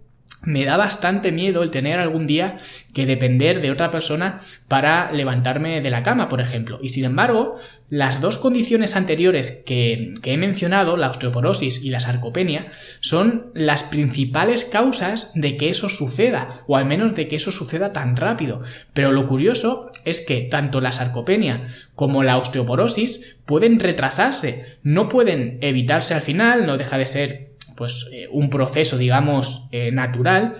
me 0.43 0.65
da 0.65 0.77
bastante 0.77 1.31
miedo 1.31 1.63
el 1.63 1.71
tener 1.71 1.99
algún 1.99 2.27
día 2.27 2.57
que 2.93 3.05
depender 3.05 3.61
de 3.61 3.71
otra 3.71 3.91
persona 3.91 4.39
para 4.67 5.11
levantarme 5.11 5.81
de 5.81 5.89
la 5.89 6.03
cama, 6.03 6.29
por 6.29 6.41
ejemplo. 6.41 6.79
Y 6.81 6.89
sin 6.89 7.05
embargo, 7.05 7.55
las 7.89 8.21
dos 8.21 8.37
condiciones 8.37 8.95
anteriores 8.95 9.63
que, 9.65 10.13
he 10.23 10.37
mencionado, 10.37 10.97
la 10.97 11.09
osteoporosis 11.09 11.83
y 11.83 11.89
la 11.89 11.99
sarcopenia, 11.99 12.67
son 12.99 13.51
las 13.53 13.83
principales 13.83 14.65
causas 14.65 15.31
de 15.35 15.57
que 15.57 15.69
eso 15.69 15.89
suceda, 15.89 16.63
o 16.67 16.77
al 16.77 16.85
menos 16.85 17.15
de 17.15 17.27
que 17.27 17.37
eso 17.37 17.51
suceda 17.51 17.93
tan 17.93 18.15
rápido. 18.15 18.61
Pero 18.93 19.11
lo 19.11 19.27
curioso 19.27 19.91
es 20.05 20.25
que 20.25 20.41
tanto 20.41 20.81
la 20.81 20.91
sarcopenia 20.91 21.63
como 21.95 22.23
la 22.23 22.37
osteoporosis 22.37 23.37
pueden 23.45 23.79
retrasarse, 23.79 24.77
no 24.83 25.09
pueden 25.09 25.57
evitarse 25.61 26.13
al 26.13 26.21
final, 26.21 26.65
no 26.65 26.77
deja 26.77 26.97
de 26.97 27.05
ser 27.05 27.52
pues 27.83 28.07
eh, 28.13 28.29
un 28.31 28.49
proceso, 28.49 28.97
digamos, 28.97 29.67
eh, 29.71 29.91
natural, 29.91 30.53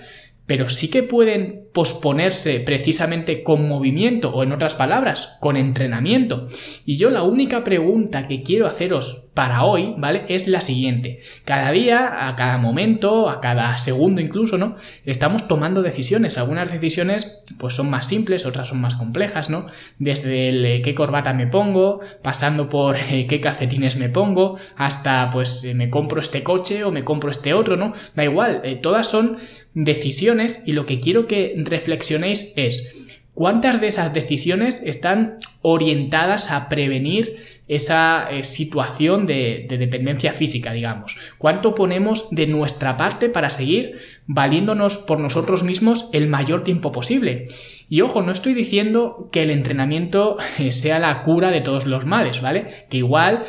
pero 0.45 0.67
sí 0.67 0.89
que 0.89 1.03
pueden 1.03 1.62
posponerse 1.73 2.59
precisamente 2.59 3.41
con 3.41 3.67
movimiento 3.67 4.29
o 4.29 4.43
en 4.43 4.51
otras 4.51 4.75
palabras, 4.75 5.37
con 5.39 5.57
entrenamiento. 5.57 6.47
Y 6.85 6.97
yo 6.97 7.09
la 7.09 7.23
única 7.23 7.63
pregunta 7.63 8.27
que 8.27 8.43
quiero 8.43 8.67
haceros 8.67 9.23
para 9.33 9.63
hoy, 9.63 9.95
¿vale? 9.97 10.25
Es 10.27 10.47
la 10.47 10.61
siguiente. 10.61 11.17
Cada 11.43 11.71
día, 11.71 12.27
a 12.27 12.35
cada 12.35 12.57
momento, 12.57 13.29
a 13.29 13.41
cada 13.41 13.77
segundo 13.79 14.21
incluso, 14.21 14.59
¿no? 14.59 14.75
Estamos 15.05 15.47
tomando 15.47 15.81
decisiones. 15.81 16.37
Algunas 16.37 16.71
decisiones 16.71 17.41
pues 17.59 17.73
son 17.73 17.89
más 17.89 18.05
simples, 18.05 18.45
otras 18.45 18.67
son 18.67 18.79
más 18.79 18.93
complejas, 18.95 19.49
¿no? 19.49 19.65
Desde 19.97 20.49
el 20.49 20.65
eh, 20.65 20.81
qué 20.83 20.93
corbata 20.93 21.33
me 21.33 21.47
pongo, 21.47 22.01
pasando 22.21 22.69
por 22.69 22.97
eh, 22.97 23.25
qué 23.27 23.41
cafetines 23.41 23.95
me 23.95 24.09
pongo, 24.09 24.57
hasta 24.75 25.31
pues 25.31 25.63
eh, 25.63 25.73
me 25.73 25.89
compro 25.89 26.21
este 26.21 26.43
coche 26.43 26.83
o 26.83 26.91
me 26.91 27.03
compro 27.03 27.31
este 27.31 27.55
otro, 27.55 27.75
¿no? 27.75 27.93
Da 28.15 28.23
igual, 28.23 28.61
todas 28.81 29.07
son 29.07 29.37
decisiones 29.73 30.63
y 30.67 30.73
lo 30.73 30.85
que 30.85 30.99
quiero 30.99 31.25
que 31.25 31.53
reflexionéis 31.65 32.53
es 32.55 33.03
¿Cuántas 33.33 33.81
de 33.81 33.87
esas 33.87 34.13
decisiones 34.13 34.83
están 34.83 35.37
orientadas 35.63 36.51
a 36.51 36.69
prevenir 36.69 37.35
esa 37.67 38.29
eh, 38.29 38.43
situación 38.43 39.25
de, 39.25 39.65
de, 39.67 39.79
dependencia 39.79 40.33
física, 40.33 40.71
digamos? 40.71 41.17
¿Cuánto 41.39 41.73
ponemos 41.73 42.27
de 42.29 42.45
nuestra 42.45 42.95
parte 42.95 43.29
para 43.29 43.49
seguir 43.49 43.97
valiéndonos 44.27 44.99
por 44.99 45.19
nosotros 45.19 45.63
mismos 45.63 46.09
el 46.13 46.27
mayor 46.27 46.63
tiempo 46.63 46.91
posible? 46.91 47.47
Y 47.89 48.01
ojo, 48.01 48.21
no 48.21 48.31
estoy 48.31 48.53
diciendo 48.53 49.29
que 49.31 49.41
el 49.41 49.49
entrenamiento 49.49 50.37
eh, 50.59 50.71
sea 50.71 50.99
la 50.99 51.23
cura 51.23 51.49
de 51.49 51.61
todos 51.61 51.87
los 51.87 52.05
males, 52.05 52.39
¿vale? 52.39 52.67
Que 52.87 52.97
igual 52.97 53.41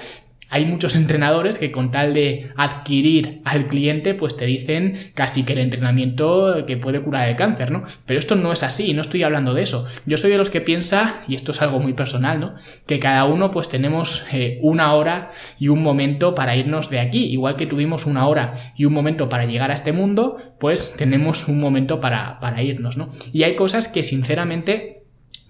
hay 0.51 0.67
muchos 0.67 0.97
entrenadores 0.97 1.59
que 1.59 1.73
con 1.73 1.91
tal 1.91 2.15
de 2.15 2.51
adquirir 2.57 3.41
al 3.45 3.67
cliente, 3.67 4.15
pues 4.15 4.37
te 4.37 4.47
dicen 4.47 4.95
casi 5.15 5.45
que 5.45 5.55
el 5.55 5.61
entrenamiento 5.61 6.65
que 6.67 6.77
puede 6.77 7.01
curar 7.01 7.29
el 7.29 7.37
cáncer, 7.37 7.71
¿no? 7.71 7.85
Pero 8.07 8.19
esto 8.19 8.35
no 8.35 8.53
es 8.53 8.63
así, 8.63 8.95
no 8.95 9.03
estoy 9.03 9.23
hablando 9.23 9.55
de 9.55 9.63
eso. 9.63 9.87
Yo 10.07 10.17
soy 10.17 10.31
de 10.31 10.39
los 10.39 10.51
que 10.51 10.61
piensa, 10.61 11.23
y 11.29 11.35
esto 11.35 11.53
es 11.53 11.63
algo 11.63 11.81
muy 11.81 11.93
personal, 11.93 12.41
¿no? 12.41 12.55
Que 12.87 12.99
cada 12.99 13.25
uno 13.25 13.51
pues 13.51 13.69
tenemos 13.69 14.27
eh, 14.33 14.59
una 14.63 14.95
hora 14.95 15.31
y 15.59 15.69
un 15.69 15.83
momento 15.83 16.35
para 16.35 16.57
irnos 16.57 16.91
de 16.91 17.01
aquí. 17.01 17.25
Igual 17.27 17.57
que 17.57 17.67
tuvimos 17.67 18.07
una 18.07 18.27
hora 18.27 18.55
y 18.77 18.85
un 18.85 18.93
momento 18.93 19.29
para 19.29 19.47
llegar 19.47 19.71
a 19.71 19.75
este 19.75 19.93
mundo, 19.93 20.37
pues 20.61 20.97
tenemos 20.97 21.49
un 21.49 21.61
momento 21.61 22.01
para, 22.01 22.39
para 22.41 22.63
irnos, 22.63 22.97
¿no? 22.97 23.09
Y 23.33 23.43
hay 23.43 23.57
cosas 23.57 23.89
que 23.89 24.03
sinceramente 24.03 25.04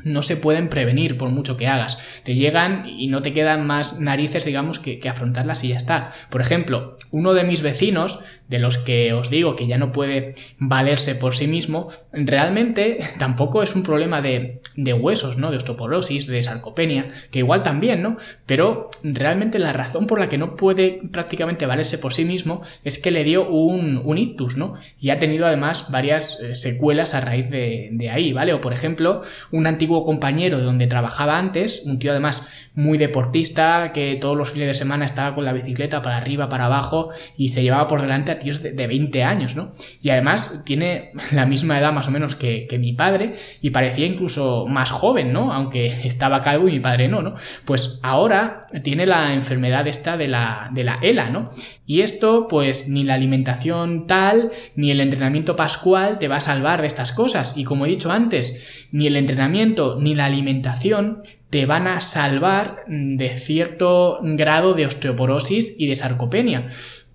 no 0.04 0.22
se 0.22 0.36
pueden 0.36 0.68
prevenir 0.68 1.18
por 1.18 1.30
mucho 1.30 1.56
que 1.56 1.66
hagas. 1.66 2.22
Te 2.24 2.34
llegan 2.34 2.86
y 2.88 3.08
no 3.08 3.22
te 3.22 3.32
quedan 3.32 3.66
más 3.66 4.00
narices, 4.00 4.44
digamos, 4.44 4.78
que, 4.78 5.00
afrontarlas 5.08 5.64
y 5.64 5.68
ya 5.68 5.76
está. 5.76 6.10
Por 6.30 6.40
ejemplo, 6.40 6.96
uno 7.10 7.34
de 7.34 7.44
mis 7.44 7.62
vecinos, 7.62 8.20
de 8.48 8.58
los 8.58 8.78
que 8.78 9.12
os 9.12 9.30
digo 9.30 9.56
que 9.56 9.66
ya 9.66 9.78
no 9.78 9.92
puede 9.92 10.34
valerse 10.58 11.14
por 11.14 11.34
sí 11.34 11.46
mismo, 11.46 11.88
realmente 12.12 12.98
tampoco 13.18 13.62
es 13.62 13.74
un 13.74 13.82
problema 13.82 14.20
de, 14.20 14.60
huesos, 14.76 15.38
¿no? 15.38 15.50
De 15.50 15.56
osteoporosis, 15.56 16.26
de 16.26 16.42
sarcopenia, 16.42 17.06
que 17.30 17.40
igual 17.40 17.62
también, 17.62 18.02
¿no? 18.02 18.16
Pero 18.46 18.90
realmente 19.02 19.58
la 19.58 19.72
razón 19.72 20.06
por 20.06 20.20
la 20.20 20.28
que 20.28 20.38
no 20.38 20.56
puede 20.56 21.00
prácticamente 21.10 21.66
valerse 21.66 21.98
por 21.98 22.12
sí 22.12 22.24
mismo 22.24 22.62
es 22.84 22.98
que 22.98 23.10
le 23.10 23.24
dio 23.24 23.48
un, 23.48 24.00
un 24.04 24.18
ictus, 24.18 24.56
¿no? 24.56 24.74
Y 25.00 25.10
ha 25.10 25.18
tenido 25.18 25.46
además 25.46 25.90
varias 25.90 26.38
eh, 26.40 26.54
secuelas 26.54 27.14
a 27.14 27.20
raíz 27.20 27.48
de, 27.50 27.88
de 27.92 28.10
ahí, 28.10 28.32
¿vale? 28.32 28.52
O 28.52 28.60
por 28.60 28.72
ejemplo, 28.72 29.22
un 29.50 29.66
antiguo 29.66 29.93
compañero 30.02 30.58
de 30.58 30.64
donde 30.64 30.86
trabajaba 30.86 31.38
antes, 31.38 31.82
un 31.84 31.98
tío 31.98 32.10
además 32.10 32.70
muy 32.74 32.98
deportista, 32.98 33.92
que 33.92 34.16
todos 34.16 34.36
los 34.36 34.50
fines 34.50 34.68
de 34.68 34.74
semana 34.74 35.04
estaba 35.04 35.34
con 35.34 35.44
la 35.44 35.52
bicicleta 35.52 36.02
para 36.02 36.16
arriba, 36.16 36.48
para 36.48 36.64
abajo 36.64 37.10
y 37.36 37.50
se 37.50 37.62
llevaba 37.62 37.86
por 37.86 38.00
delante 38.00 38.32
a 38.32 38.38
tíos 38.38 38.62
de, 38.62 38.72
20 38.86 39.22
años, 39.22 39.54
¿no? 39.54 39.72
Y 40.02 40.10
además 40.10 40.62
tiene 40.64 41.12
la 41.32 41.46
misma 41.46 41.78
edad 41.78 41.92
más 41.92 42.08
o 42.08 42.10
menos 42.10 42.34
que, 42.34 42.66
mi 42.74 42.92
padre 42.92 43.34
y 43.62 43.70
parecía 43.70 44.04
incluso 44.04 44.66
más 44.66 44.90
joven, 44.90 45.32
¿no? 45.32 45.52
Aunque 45.52 45.86
estaba 46.04 46.42
calvo 46.42 46.68
y 46.68 46.72
mi 46.72 46.80
padre 46.80 47.06
no, 47.06 47.22
¿no? 47.22 47.34
Pues 47.64 48.00
ahora 48.02 48.66
tiene 48.82 49.06
la 49.06 49.32
enfermedad 49.32 49.86
esta 49.86 50.16
de 50.16 50.26
la, 50.26 50.70
de 50.72 50.82
la 50.82 50.98
ELA, 51.00 51.30
¿no? 51.30 51.50
Y 51.86 52.00
esto, 52.00 52.48
pues 52.48 52.88
ni 52.88 53.04
la 53.04 53.14
alimentación 53.14 54.06
tal, 54.06 54.50
ni 54.74 54.90
el 54.90 55.00
entrenamiento 55.00 55.54
pascual 55.54 56.18
te 56.18 56.28
va 56.28 56.36
a 56.36 56.40
salvar 56.40 56.80
de 56.80 56.86
estas 56.86 57.12
cosas. 57.12 57.56
Y 57.56 57.64
como 57.64 57.86
he 57.86 57.90
dicho 57.90 58.10
antes, 58.10 58.88
ni 58.90 59.06
el 59.06 59.16
entrenamiento 59.16 59.83
ni 60.00 60.14
la 60.14 60.26
alimentación 60.26 61.22
te 61.50 61.66
van 61.66 61.86
a 61.86 62.00
salvar 62.00 62.84
de 62.88 63.36
cierto 63.36 64.18
grado 64.22 64.74
de 64.74 64.86
osteoporosis 64.86 65.76
y 65.78 65.86
de 65.86 65.94
sarcopenia. 65.94 66.66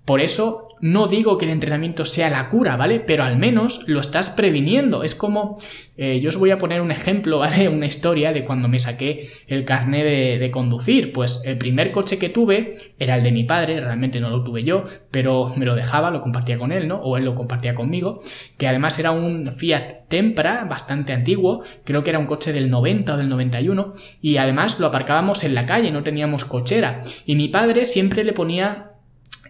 Por 0.06 0.22
eso 0.22 0.69
no 0.82 1.08
digo 1.08 1.38
que 1.38 1.46
el 1.46 1.52
entrenamiento 1.52 2.06
sea 2.06 2.30
la 2.30 2.50
cura, 2.50 2.78
¿vale? 2.78 3.00
Pero 3.00 3.24
al 3.24 3.38
menos 3.38 3.88
lo 3.88 4.00
estás 4.00 4.30
previniendo. 4.30 5.04
Es 5.04 5.16
como, 5.16 5.58
eh, 5.98 6.20
yo 6.22 6.30
os 6.30 6.38
voy 6.38 6.52
a 6.52 6.58
poner 6.58 6.82
un 6.82 6.92
ejemplo, 6.92 7.40
¿vale? 7.40 7.70
Una 7.70 7.86
historia 7.86 8.32
de 8.34 8.46
cuando 8.46 8.68
me 8.68 8.80
saqué 8.80 9.28
el 9.48 9.66
carnet 9.66 10.40
de, 10.40 10.50
conducir. 10.52 11.14
Pues 11.14 11.42
el 11.46 11.58
primer 11.58 11.92
coche 11.92 12.18
que 12.18 12.30
tuve 12.30 12.76
era 12.98 13.16
el 13.16 13.24
de 13.24 13.32
mi 13.32 13.44
padre, 13.44 13.80
realmente 13.80 14.20
no 14.20 14.30
lo 14.30 14.44
tuve 14.44 14.64
yo, 14.64 14.84
pero 15.12 15.54
me 15.56 15.66
lo 15.66 15.76
dejaba, 15.76 16.10
lo 16.10 16.22
compartía 16.22 16.58
con 16.58 16.72
él, 16.72 16.88
¿no? 16.88 16.98
O 16.98 17.18
él 17.18 17.26
lo 17.26 17.36
compartía 17.36 17.76
conmigo, 17.76 18.20
que 18.58 18.68
además 18.68 18.98
era 18.98 19.12
un 19.12 19.52
Fiat 19.52 20.08
Tempra, 20.08 20.66
bastante 20.66 21.14
antiguo, 21.14 21.64
creo 21.84 22.04
que 22.04 22.10
era 22.10 22.20
un 22.20 22.26
coche 22.26 22.52
del 22.52 22.72
90 22.72 23.14
o 23.14 23.18
del 23.18 23.30
91, 23.30 23.94
y 24.22 24.38
además 24.38 24.80
lo 24.80 24.88
aparcábamos 24.88 25.44
en 25.44 25.54
la 25.54 25.68
calle, 25.68 25.92
no 25.92 26.02
teníamos 26.02 26.46
cochera. 26.46 27.02
Y 27.26 27.36
mi 27.36 27.48
padre 27.48 27.86
siempre 27.86 28.24
le 28.24 28.34
ponía 28.34 28.89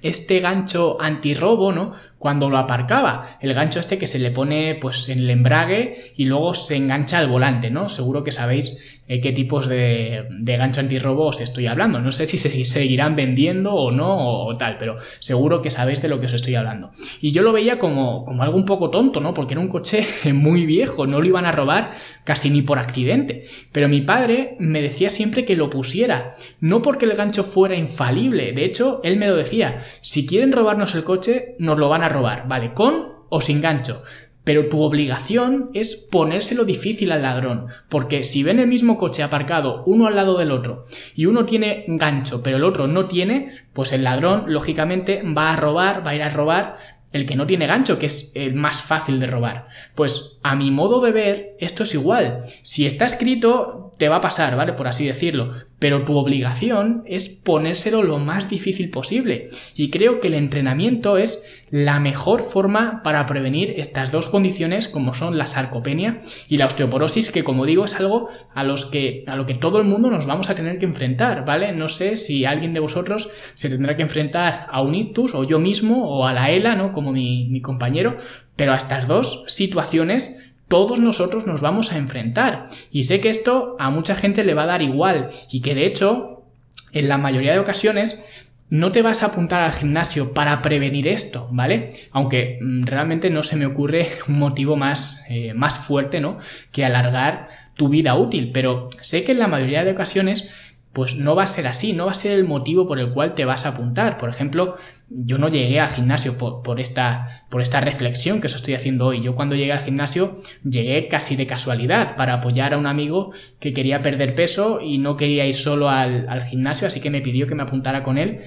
este 0.01 0.39
gancho 0.39 0.97
antirrobo, 0.99 1.71
¿no? 1.71 1.93
Cuando 2.19 2.49
lo 2.49 2.57
aparcaba. 2.57 3.37
El 3.41 3.53
gancho 3.53 3.79
este 3.79 3.97
que 3.97 4.05
se 4.05 4.19
le 4.19 4.29
pone 4.29 4.75
pues 4.75 5.09
en 5.09 5.19
el 5.19 5.29
embrague 5.29 5.95
y 6.17 6.25
luego 6.25 6.53
se 6.53 6.75
engancha 6.75 7.17
al 7.17 7.27
volante, 7.27 7.71
¿no? 7.71 7.89
Seguro 7.89 8.23
que 8.23 8.31
sabéis 8.31 8.99
eh, 9.11 9.21
qué 9.21 9.31
tipos 9.31 9.67
de, 9.67 10.27
de, 10.29 10.57
gancho 10.57 10.81
antirrobo 10.81 11.25
os 11.25 11.41
estoy 11.41 11.65
hablando. 11.65 11.99
No 11.99 12.11
sé 12.11 12.27
si 12.27 12.37
se 12.37 12.63
seguirán 12.65 13.15
vendiendo 13.15 13.73
o 13.73 13.89
no 13.89 14.45
o, 14.45 14.55
tal, 14.55 14.77
pero 14.77 14.97
seguro 15.19 15.63
que 15.63 15.71
sabéis 15.71 15.99
de 16.01 16.09
lo 16.09 16.19
que 16.19 16.27
os 16.27 16.33
estoy 16.33 16.53
hablando. 16.53 16.91
Y 17.19 17.31
yo 17.31 17.41
lo 17.41 17.51
veía 17.51 17.79
como, 17.79 18.23
como 18.23 18.43
algo 18.43 18.55
un 18.55 18.65
poco 18.65 18.91
tonto, 18.91 19.19
¿no? 19.19 19.33
Porque 19.33 19.55
era 19.55 19.61
un 19.61 19.67
coche 19.67 20.05
muy 20.33 20.67
viejo, 20.67 21.07
no 21.07 21.21
lo 21.21 21.25
iban 21.25 21.45
a 21.45 21.51
robar 21.51 21.91
casi 22.23 22.51
ni 22.51 22.61
por 22.61 22.77
accidente. 22.77 23.45
Pero 23.71 23.89
mi 23.89 24.01
padre 24.01 24.57
me 24.59 24.81
decía 24.81 25.09
siempre 25.09 25.43
que 25.43 25.55
lo 25.55 25.71
pusiera, 25.71 26.33
no 26.59 26.81
porque 26.83 27.05
el 27.05 27.15
gancho 27.15 27.43
fuera 27.43 27.75
infalible. 27.75 28.51
De 28.51 28.63
hecho, 28.65 29.01
él 29.03 29.17
me 29.17 29.27
lo 29.27 29.35
decía, 29.35 29.81
si 30.01 30.27
quieren 30.27 30.51
robarnos 30.51 30.93
el 30.93 31.03
coche, 31.03 31.55
nos 31.57 31.79
lo 31.79 31.89
van 31.89 32.03
a 32.03 32.08
robar, 32.09 32.47
¿vale? 32.47 32.73
Con 32.73 33.07
o 33.29 33.41
sin 33.41 33.61
gancho. 33.61 34.03
Pero 34.43 34.67
tu 34.67 34.81
obligación 34.81 35.69
es 35.73 35.95
ponérselo 35.95 36.65
difícil 36.65 37.11
al 37.11 37.21
ladrón, 37.21 37.67
porque 37.87 38.23
si 38.23 38.41
ven 38.41 38.59
el 38.59 38.67
mismo 38.67 38.97
coche 38.97 39.21
aparcado 39.21 39.83
uno 39.85 40.07
al 40.07 40.15
lado 40.15 40.37
del 40.37 40.51
otro 40.51 40.85
y 41.15 41.27
uno 41.27 41.45
tiene 41.45 41.85
gancho 41.87 42.41
pero 42.41 42.57
el 42.57 42.63
otro 42.63 42.87
no 42.87 43.05
tiene, 43.05 43.51
pues 43.73 43.91
el 43.91 44.03
ladrón 44.03 44.45
lógicamente 44.47 45.21
va 45.23 45.53
a 45.53 45.55
robar, 45.55 46.05
va 46.05 46.11
a 46.11 46.15
ir 46.15 46.23
a 46.23 46.29
robar 46.29 46.77
el 47.11 47.25
que 47.25 47.35
no 47.35 47.47
tiene 47.47 47.67
gancho, 47.67 47.97
que 47.97 48.05
es 48.05 48.31
el 48.35 48.53
más 48.53 48.81
fácil 48.81 49.19
de 49.19 49.27
robar. 49.27 49.67
Pues 49.95 50.37
a 50.43 50.55
mi 50.55 50.71
modo 50.71 51.01
de 51.01 51.11
ver, 51.11 51.55
esto 51.59 51.83
es 51.83 51.93
igual. 51.93 52.41
Si 52.63 52.85
está 52.85 53.05
escrito, 53.05 53.88
te 53.99 54.07
va 54.07 54.15
a 54.15 54.21
pasar, 54.21 54.55
¿vale? 54.55 54.73
Por 54.73 54.87
así 54.87 55.05
decirlo. 55.05 55.51
Pero 55.77 56.05
tu 56.05 56.17
obligación 56.17 57.03
es 57.05 57.27
ponérselo 57.27 58.01
lo 58.01 58.17
más 58.17 58.49
difícil 58.49 58.89
posible. 58.89 59.47
Y 59.75 59.89
creo 59.89 60.21
que 60.21 60.29
el 60.29 60.35
entrenamiento 60.35 61.17
es 61.17 61.63
la 61.69 61.99
mejor 61.99 62.41
forma 62.41 63.03
para 63.03 63.25
prevenir 63.25 63.73
estas 63.77 64.11
dos 64.11 64.27
condiciones 64.27 64.87
como 64.87 65.13
son 65.13 65.37
la 65.37 65.47
sarcopenia 65.47 66.19
y 66.47 66.57
la 66.57 66.65
osteoporosis, 66.65 67.29
que 67.29 67.43
como 67.43 67.65
digo 67.65 67.83
es 67.83 67.95
algo 67.99 68.29
a, 68.55 68.63
los 68.63 68.85
que, 68.85 69.25
a 69.27 69.35
lo 69.35 69.45
que 69.45 69.53
todo 69.53 69.79
el 69.79 69.85
mundo 69.85 70.09
nos 70.09 70.25
vamos 70.25 70.49
a 70.49 70.55
tener 70.55 70.79
que 70.79 70.85
enfrentar, 70.85 71.43
¿vale? 71.45 71.73
No 71.73 71.89
sé 71.89 72.15
si 72.15 72.45
alguien 72.45 72.73
de 72.73 72.79
vosotros 72.79 73.29
se 73.53 73.69
tendrá 73.69 73.97
que 73.97 74.03
enfrentar 74.03 74.67
a 74.71 74.81
un 74.81 74.95
ictus 74.95 75.35
o 75.35 75.43
yo 75.43 75.59
mismo 75.59 76.09
o 76.09 76.25
a 76.25 76.33
la 76.33 76.49
ELA, 76.51 76.75
¿no? 76.75 76.93
Como 76.93 77.11
mi, 77.11 77.49
mi 77.49 77.59
compañero, 77.59 78.15
pero 78.55 78.71
a 78.71 78.77
estas 78.77 79.07
dos 79.07 79.43
situaciones 79.47 80.48
todos 80.69 80.99
nosotros 80.99 81.45
nos 81.45 81.59
vamos 81.59 81.91
a 81.91 81.97
enfrentar. 81.97 82.67
Y 82.91 83.03
sé 83.03 83.19
que 83.19 83.29
esto 83.29 83.75
a 83.79 83.89
mucha 83.89 84.15
gente 84.15 84.45
le 84.45 84.53
va 84.53 84.63
a 84.63 84.67
dar 84.67 84.81
igual 84.81 85.29
y 85.51 85.59
que 85.59 85.75
de 85.75 85.85
hecho, 85.85 86.45
en 86.93 87.09
la 87.09 87.17
mayoría 87.17 87.51
de 87.51 87.59
ocasiones, 87.59 88.47
no 88.69 88.91
te 88.91 89.01
vas 89.01 89.23
a 89.23 89.27
apuntar 89.27 89.61
al 89.61 89.71
gimnasio 89.71 90.33
para 90.33 90.61
prevenir 90.61 91.07
esto, 91.07 91.47
¿vale? 91.51 91.91
Aunque 92.11 92.59
mm, 92.61 92.83
realmente 92.83 93.29
no 93.29 93.43
se 93.43 93.55
me 93.55 93.65
ocurre 93.65 94.09
un 94.27 94.39
motivo 94.39 94.75
más, 94.75 95.23
eh, 95.29 95.53
más 95.53 95.77
fuerte, 95.77 96.21
¿no? 96.21 96.37
Que 96.71 96.85
alargar 96.85 97.47
tu 97.75 97.89
vida 97.89 98.15
útil, 98.15 98.51
pero 98.53 98.87
sé 99.01 99.23
que 99.23 99.31
en 99.31 99.39
la 99.39 99.47
mayoría 99.47 99.83
de 99.83 99.91
ocasiones 99.91 100.68
pues 100.93 101.15
no 101.17 101.35
va 101.35 101.43
a 101.43 101.47
ser 101.47 101.67
así, 101.67 101.93
no 101.93 102.05
va 102.05 102.11
a 102.11 102.15
ser 102.15 102.31
el 102.31 102.45
motivo 102.45 102.87
por 102.87 102.99
el 102.99 103.09
cual 103.09 103.35
te 103.35 103.45
vas 103.45 103.65
a 103.65 103.69
apuntar. 103.69 104.17
Por 104.17 104.29
ejemplo, 104.29 104.75
yo 105.09 105.37
no 105.37 105.47
llegué 105.47 105.79
al 105.79 105.89
gimnasio 105.89 106.37
por, 106.37 106.79
esta, 106.79 107.27
por 107.49 107.61
esta 107.61 107.79
reflexión 107.79 108.41
que 108.41 108.47
os 108.47 108.55
estoy 108.55 108.73
haciendo 108.73 109.05
hoy. 109.05 109.21
Yo 109.21 109.35
cuando 109.35 109.55
llegué 109.55 109.71
al 109.71 109.81
gimnasio 109.81 110.37
llegué 110.63 111.07
casi 111.07 111.35
de 111.35 111.45
casualidad 111.45 112.15
para 112.15 112.35
apoyar 112.35 112.73
a 112.73 112.77
un 112.77 112.87
amigo 112.87 113.31
que 113.59 113.73
quería 113.73 114.01
perder 114.01 114.33
peso 114.33 114.79
y 114.81 114.97
no 114.97 115.15
quería 115.15 115.45
ir 115.45 115.55
solo 115.55 115.89
al, 115.89 116.27
al 116.27 116.43
gimnasio, 116.43 116.87
así 116.87 116.99
que 116.99 117.11
me 117.11 117.21
pidió 117.21 117.45
que 117.45 117.55
me 117.55 117.63
apuntara 117.63 118.01
con 118.01 118.17
él 118.17 118.41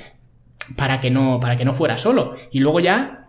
para 0.76 1.00
que 1.00 1.10
no, 1.10 1.38
para 1.40 1.56
que 1.56 1.64
no 1.64 1.74
fuera 1.74 1.96
solo. 1.96 2.34
Y 2.50 2.58
luego 2.58 2.80
ya 2.80 3.21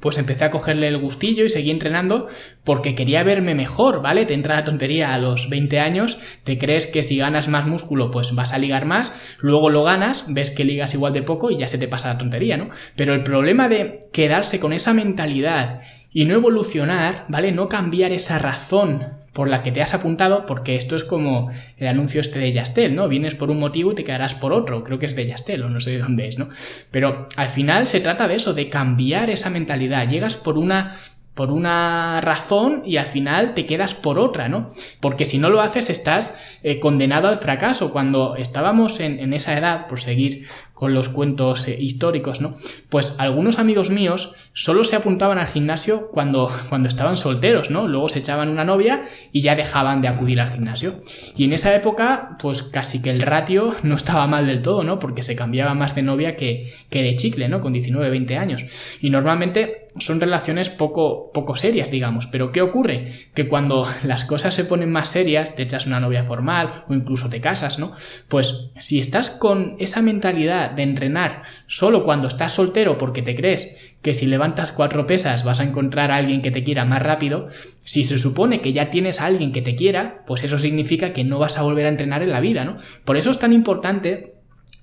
pues 0.00 0.18
empecé 0.18 0.44
a 0.44 0.50
cogerle 0.50 0.88
el 0.88 0.98
gustillo 0.98 1.44
y 1.44 1.50
seguí 1.50 1.70
entrenando 1.70 2.26
porque 2.64 2.94
quería 2.94 3.22
verme 3.22 3.54
mejor, 3.54 4.02
¿vale? 4.02 4.26
Te 4.26 4.34
entra 4.34 4.56
la 4.56 4.64
tontería 4.64 5.14
a 5.14 5.18
los 5.18 5.48
20 5.48 5.80
años, 5.80 6.18
te 6.44 6.58
crees 6.58 6.86
que 6.86 7.02
si 7.02 7.18
ganas 7.18 7.48
más 7.48 7.66
músculo 7.66 8.10
pues 8.10 8.34
vas 8.34 8.52
a 8.52 8.58
ligar 8.58 8.84
más, 8.84 9.36
luego 9.40 9.70
lo 9.70 9.84
ganas, 9.84 10.24
ves 10.28 10.50
que 10.50 10.64
ligas 10.64 10.94
igual 10.94 11.12
de 11.12 11.22
poco 11.22 11.50
y 11.50 11.58
ya 11.58 11.68
se 11.68 11.78
te 11.78 11.88
pasa 11.88 12.12
la 12.12 12.18
tontería, 12.18 12.56
¿no? 12.56 12.68
Pero 12.96 13.14
el 13.14 13.22
problema 13.22 13.68
de 13.68 14.00
quedarse 14.12 14.60
con 14.60 14.72
esa 14.72 14.94
mentalidad 14.94 15.82
y 16.12 16.24
no 16.24 16.34
evolucionar, 16.34 17.26
¿vale? 17.28 17.52
No 17.52 17.68
cambiar 17.68 18.12
esa 18.12 18.38
razón 18.38 19.21
por 19.32 19.48
la 19.48 19.62
que 19.62 19.72
te 19.72 19.80
has 19.80 19.94
apuntado, 19.94 20.44
porque 20.46 20.76
esto 20.76 20.94
es 20.94 21.04
como 21.04 21.50
el 21.78 21.86
anuncio 21.86 22.20
este 22.20 22.38
de 22.38 22.52
Yastel, 22.52 22.94
¿no? 22.94 23.08
Vienes 23.08 23.34
por 23.34 23.50
un 23.50 23.58
motivo 23.58 23.92
y 23.92 23.94
te 23.94 24.04
quedarás 24.04 24.34
por 24.34 24.52
otro, 24.52 24.84
creo 24.84 24.98
que 24.98 25.06
es 25.06 25.16
de 25.16 25.26
Yastel 25.26 25.62
o 25.62 25.70
no 25.70 25.80
sé 25.80 25.92
de 25.92 25.98
dónde 25.98 26.28
es, 26.28 26.38
¿no? 26.38 26.48
Pero 26.90 27.28
al 27.36 27.48
final 27.48 27.86
se 27.86 28.00
trata 28.00 28.28
de 28.28 28.34
eso, 28.34 28.52
de 28.52 28.68
cambiar 28.68 29.30
esa 29.30 29.50
mentalidad. 29.50 30.08
Llegas 30.08 30.36
por 30.36 30.58
una 30.58 30.94
por 31.34 31.50
una 31.50 32.20
razón 32.20 32.82
y 32.84 32.98
al 32.98 33.06
final 33.06 33.54
te 33.54 33.64
quedas 33.64 33.94
por 33.94 34.18
otra, 34.18 34.48
¿no? 34.48 34.68
Porque 35.00 35.24
si 35.24 35.38
no 35.38 35.48
lo 35.48 35.62
haces 35.62 35.88
estás 35.88 36.58
eh, 36.62 36.78
condenado 36.78 37.28
al 37.28 37.38
fracaso. 37.38 37.90
Cuando 37.90 38.36
estábamos 38.36 39.00
en, 39.00 39.18
en, 39.18 39.32
esa 39.32 39.56
edad, 39.56 39.86
por 39.86 40.00
seguir 40.00 40.46
con 40.74 40.94
los 40.94 41.08
cuentos 41.08 41.68
eh, 41.68 41.76
históricos, 41.80 42.40
¿no? 42.40 42.54
Pues 42.88 43.14
algunos 43.18 43.58
amigos 43.58 43.88
míos 43.88 44.34
solo 44.52 44.84
se 44.84 44.96
apuntaban 44.96 45.38
al 45.38 45.46
gimnasio 45.46 46.10
cuando, 46.10 46.50
cuando 46.68 46.88
estaban 46.88 47.16
solteros, 47.16 47.70
¿no? 47.70 47.88
Luego 47.88 48.08
se 48.08 48.18
echaban 48.18 48.48
una 48.48 48.64
novia 48.64 49.04
y 49.32 49.40
ya 49.40 49.54
dejaban 49.54 50.02
de 50.02 50.08
acudir 50.08 50.40
al 50.40 50.50
gimnasio. 50.50 50.96
Y 51.36 51.44
en 51.44 51.54
esa 51.54 51.74
época, 51.74 52.36
pues 52.40 52.62
casi 52.62 53.00
que 53.00 53.10
el 53.10 53.22
ratio 53.22 53.74
no 53.84 53.94
estaba 53.94 54.26
mal 54.26 54.46
del 54.46 54.60
todo, 54.60 54.82
¿no? 54.82 54.98
Porque 54.98 55.22
se 55.22 55.34
cambiaba 55.34 55.72
más 55.72 55.94
de 55.94 56.02
novia 56.02 56.36
que, 56.36 56.70
que 56.90 57.02
de 57.02 57.16
chicle, 57.16 57.48
¿no? 57.48 57.60
Con 57.60 57.72
19, 57.72 58.10
20 58.10 58.36
años. 58.36 58.64
Y 59.00 59.08
normalmente 59.08 59.81
son 59.98 60.20
relaciones 60.20 60.70
poco, 60.70 61.30
poco 61.32 61.56
serias, 61.56 61.90
digamos. 61.90 62.26
Pero 62.26 62.52
¿qué 62.52 62.62
ocurre? 62.62 63.06
Que 63.34 63.48
cuando 63.48 63.86
las 64.04 64.24
cosas 64.24 64.54
se 64.54 64.64
ponen 64.64 64.90
más 64.90 65.08
serias, 65.08 65.54
te 65.54 65.62
echas 65.62 65.86
una 65.86 66.00
novia 66.00 66.24
formal 66.24 66.70
o 66.88 66.94
incluso 66.94 67.28
te 67.28 67.40
casas, 67.40 67.78
¿no? 67.78 67.92
Pues 68.28 68.70
si 68.78 68.98
estás 68.98 69.30
con 69.30 69.76
esa 69.78 70.02
mentalidad 70.02 70.70
de 70.70 70.82
entrenar 70.82 71.42
solo 71.66 72.04
cuando 72.04 72.28
estás 72.28 72.52
soltero 72.52 72.98
porque 72.98 73.22
te 73.22 73.34
crees 73.34 73.96
que 74.02 74.14
si 74.14 74.26
levantas 74.26 74.72
cuatro 74.72 75.06
pesas 75.06 75.44
vas 75.44 75.60
a 75.60 75.64
encontrar 75.64 76.10
a 76.10 76.16
alguien 76.16 76.42
que 76.42 76.50
te 76.50 76.64
quiera 76.64 76.84
más 76.84 77.02
rápido, 77.02 77.48
si 77.84 78.04
se 78.04 78.18
supone 78.18 78.60
que 78.60 78.72
ya 78.72 78.90
tienes 78.90 79.20
a 79.20 79.26
alguien 79.26 79.52
que 79.52 79.62
te 79.62 79.76
quiera, 79.76 80.24
pues 80.26 80.42
eso 80.42 80.58
significa 80.58 81.12
que 81.12 81.24
no 81.24 81.38
vas 81.38 81.58
a 81.58 81.62
volver 81.62 81.86
a 81.86 81.90
entrenar 81.90 82.22
en 82.22 82.32
la 82.32 82.40
vida, 82.40 82.64
¿no? 82.64 82.76
Por 83.04 83.16
eso 83.16 83.30
es 83.30 83.38
tan 83.38 83.52
importante 83.52 84.31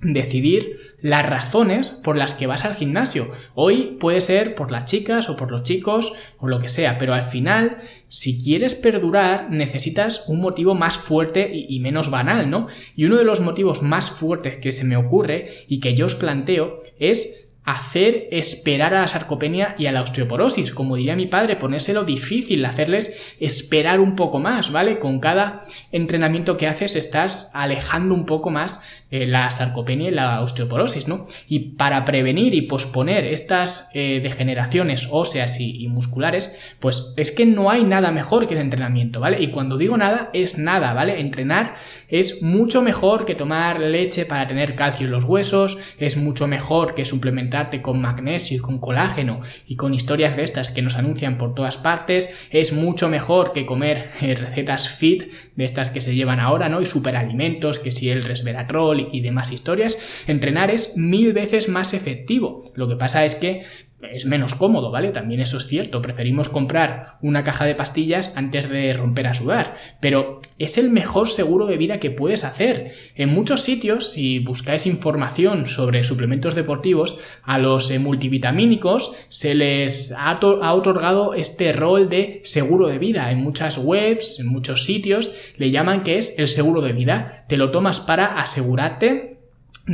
decidir 0.01 0.96
las 1.01 1.27
razones 1.27 1.89
por 1.89 2.15
las 2.15 2.34
que 2.34 2.48
vas 2.48 2.63
al 2.63 2.75
gimnasio. 2.75 3.32
Hoy 3.53 3.98
puede 4.00 4.22
ser 4.22 4.56
por 4.56 4.72
las 4.72 4.86
chicas 4.86 5.29
o 5.29 5.36
por 5.36 5.51
los 5.51 5.63
chicos 5.63 6.13
o 6.38 6.48
lo 6.48 6.60
que 6.60 6.70
sea, 6.70 6.98
pero 6.98 7.13
al 7.13 7.24
final, 7.24 7.77
si 8.08 8.41
quieres 8.41 8.75
perdurar, 8.75 9.51
necesitas 9.51 10.24
un 10.27 10.39
motivo 10.39 10.74
más 10.75 10.98
fuerte 10.98 11.52
y, 11.54 11.80
menos 11.80 12.10
banal, 12.10 12.50
¿no? 12.50 12.67
Y 12.95 13.06
uno 13.06 13.17
de 13.17 13.26
los 13.26 13.41
motivos 13.41 13.82
más 13.82 14.10
fuertes 14.10 14.58
que 14.58 14.71
se 14.71 14.86
me 14.86 14.97
ocurre 14.97 15.50
y 15.67 15.80
que 15.80 15.95
yo 15.95 16.06
os 16.06 16.15
planteo 16.15 16.82
es 17.00 17.48
hacer 17.71 18.25
esperar 18.32 18.95
a 18.95 19.01
la 19.01 19.08
sarcopenia 19.08 19.75
y 19.77 19.86
a 19.86 19.91
la 19.91 20.01
osteoporosis. 20.01 20.71
Como 20.71 20.95
diría 20.95 21.15
mi 21.15 21.27
padre, 21.27 21.55
ponérselo 21.55 22.03
difícil, 22.03 22.65
hacerles 22.65 23.36
esperar 23.39 23.99
un 23.99 24.15
poco 24.15 24.39
más, 24.39 24.71
¿vale? 24.71 24.97
Con 24.97 25.19
cada 25.19 25.62
entrenamiento 25.91 26.58
que 26.58 26.67
haces 26.67 26.95
estás 26.95 27.51
alejando 27.53 28.15
un 28.15 28.25
poco 28.25 28.49
más 28.49 29.03
eh, 29.12 29.27
la 29.27 29.51
sarcopenia 29.51 30.08
y 30.08 30.12
la 30.12 30.41
osteoporosis, 30.41 31.08
¿no? 31.08 31.25
Y 31.47 31.60
para 31.75 32.05
prevenir 32.05 32.53
y 32.55 32.62
posponer 32.62 33.25
estas 33.25 33.91
eh, 33.93 34.19
degeneraciones 34.21 35.08
óseas 35.12 35.60
y, 35.60 35.84
y, 35.84 35.88
musculares, 35.88 36.75
pues 36.79 37.13
es 37.17 37.32
que 37.32 37.45
no 37.45 37.69
hay 37.69 37.84
nada 37.84 38.12
mejor 38.12 38.47
que 38.47 38.55
el 38.55 38.62
entrenamiento, 38.62 39.19
¿vale? 39.19 39.41
Y 39.41 39.49
cuando 39.51 39.77
digo 39.77 39.97
nada, 39.97 40.32
es 40.34 40.58
nada, 40.58 40.93
¿vale? 40.93 41.19
Entrenar 41.19 41.75
es 42.08 42.41
mucho 42.41 42.82
mejor 42.82 43.25
que 43.25 43.36
tomar 43.36 43.79
leche 43.79 44.25
para 44.25 44.47
tener 44.47 44.75
calcio 44.75 45.05
en 45.05 45.12
los 45.12 45.23
huesos, 45.23 45.77
es 45.99 46.17
mucho 46.17 46.47
mejor 46.47 46.95
que 46.95 47.05
suplementar 47.05 47.59
con 47.82 48.02
magnesio 48.02 48.58
y 48.58 48.60
con 48.60 48.80
colágeno 48.80 49.41
y 49.67 49.76
con 49.76 49.93
historias 49.93 50.36
de 50.36 50.43
estas 50.43 50.72
que 50.72 50.82
nos 50.82 50.95
anuncian 50.95 51.38
por 51.38 51.56
todas 51.56 51.78
partes, 51.78 52.48
es 52.52 52.74
mucho 52.74 53.10
mejor 53.10 53.54
que 53.54 53.65
comer 53.65 54.10
eh, 54.22 54.36
recetas 54.36 54.89
fit 54.89 55.32
de 55.56 55.65
estas 55.65 55.89
que 55.89 56.02
se 56.02 56.15
llevan 56.15 56.39
ahora, 56.39 56.69
¿no? 56.69 56.82
Y 56.82 56.86
superalimentos, 56.86 57.80
que 57.80 57.91
si 57.91 58.10
el 58.10 58.24
resveratrol 58.24 59.10
y 59.12 59.22
demás 59.22 59.52
historias. 59.52 60.24
Entrenar 60.28 60.72
es 60.72 60.95
mil 60.98 61.34
veces 61.34 61.69
más 61.69 61.93
efectivo. 61.93 62.63
Lo 62.76 62.88
que 62.88 62.95
pasa 62.95 63.26
es 63.26 63.36
que 63.36 63.62
es 64.01 64.25
menos 64.25 64.55
cómodo, 64.55 64.91
¿vale? 64.91 65.09
También 65.09 65.41
eso 65.41 65.57
es 65.57 65.67
cierto, 65.67 66.01
preferimos 66.01 66.49
comprar 66.49 67.17
una 67.21 67.43
caja 67.43 67.65
de 67.65 67.75
pastillas 67.75 68.33
antes 68.35 68.69
de 68.69 68.93
romper 68.93 69.27
a 69.27 69.33
sudar, 69.33 69.75
pero 69.99 70.39
es 70.57 70.77
el 70.77 70.89
mejor 70.89 71.29
seguro 71.29 71.67
de 71.67 71.77
vida 71.77 71.99
que 71.99 72.12
puedes 72.12 72.43
hacer. 72.43 72.91
En 73.15 73.29
muchos 73.29 73.62
sitios, 73.62 74.12
si 74.13 74.39
buscáis 74.39 74.85
información 74.85 75.67
sobre 75.67 76.03
suplementos 76.03 76.55
deportivos, 76.55 77.19
a 77.43 77.57
los 77.57 77.91
eh, 77.91 77.99
multivitamínicos 77.99 79.13
se 79.29 79.55
les 79.55 80.13
ha, 80.13 80.31
ha 80.31 80.73
otorgado 80.73 81.33
este 81.33 81.73
rol 81.73 82.09
de 82.09 82.41
seguro 82.43 82.88
de 82.88 82.99
vida. 82.99 83.31
En 83.31 83.43
muchas 83.43 83.77
webs, 83.77 84.39
en 84.39 84.47
muchos 84.47 84.85
sitios, 84.85 85.53
le 85.57 85.71
llaman 85.71 86.03
que 86.03 86.17
es 86.17 86.39
el 86.39 86.47
seguro 86.47 86.81
de 86.81 86.93
vida. 86.93 87.45
Te 87.47 87.57
lo 87.57 87.71
tomas 87.71 87.99
para 87.99 88.39
asegurarte 88.39 89.38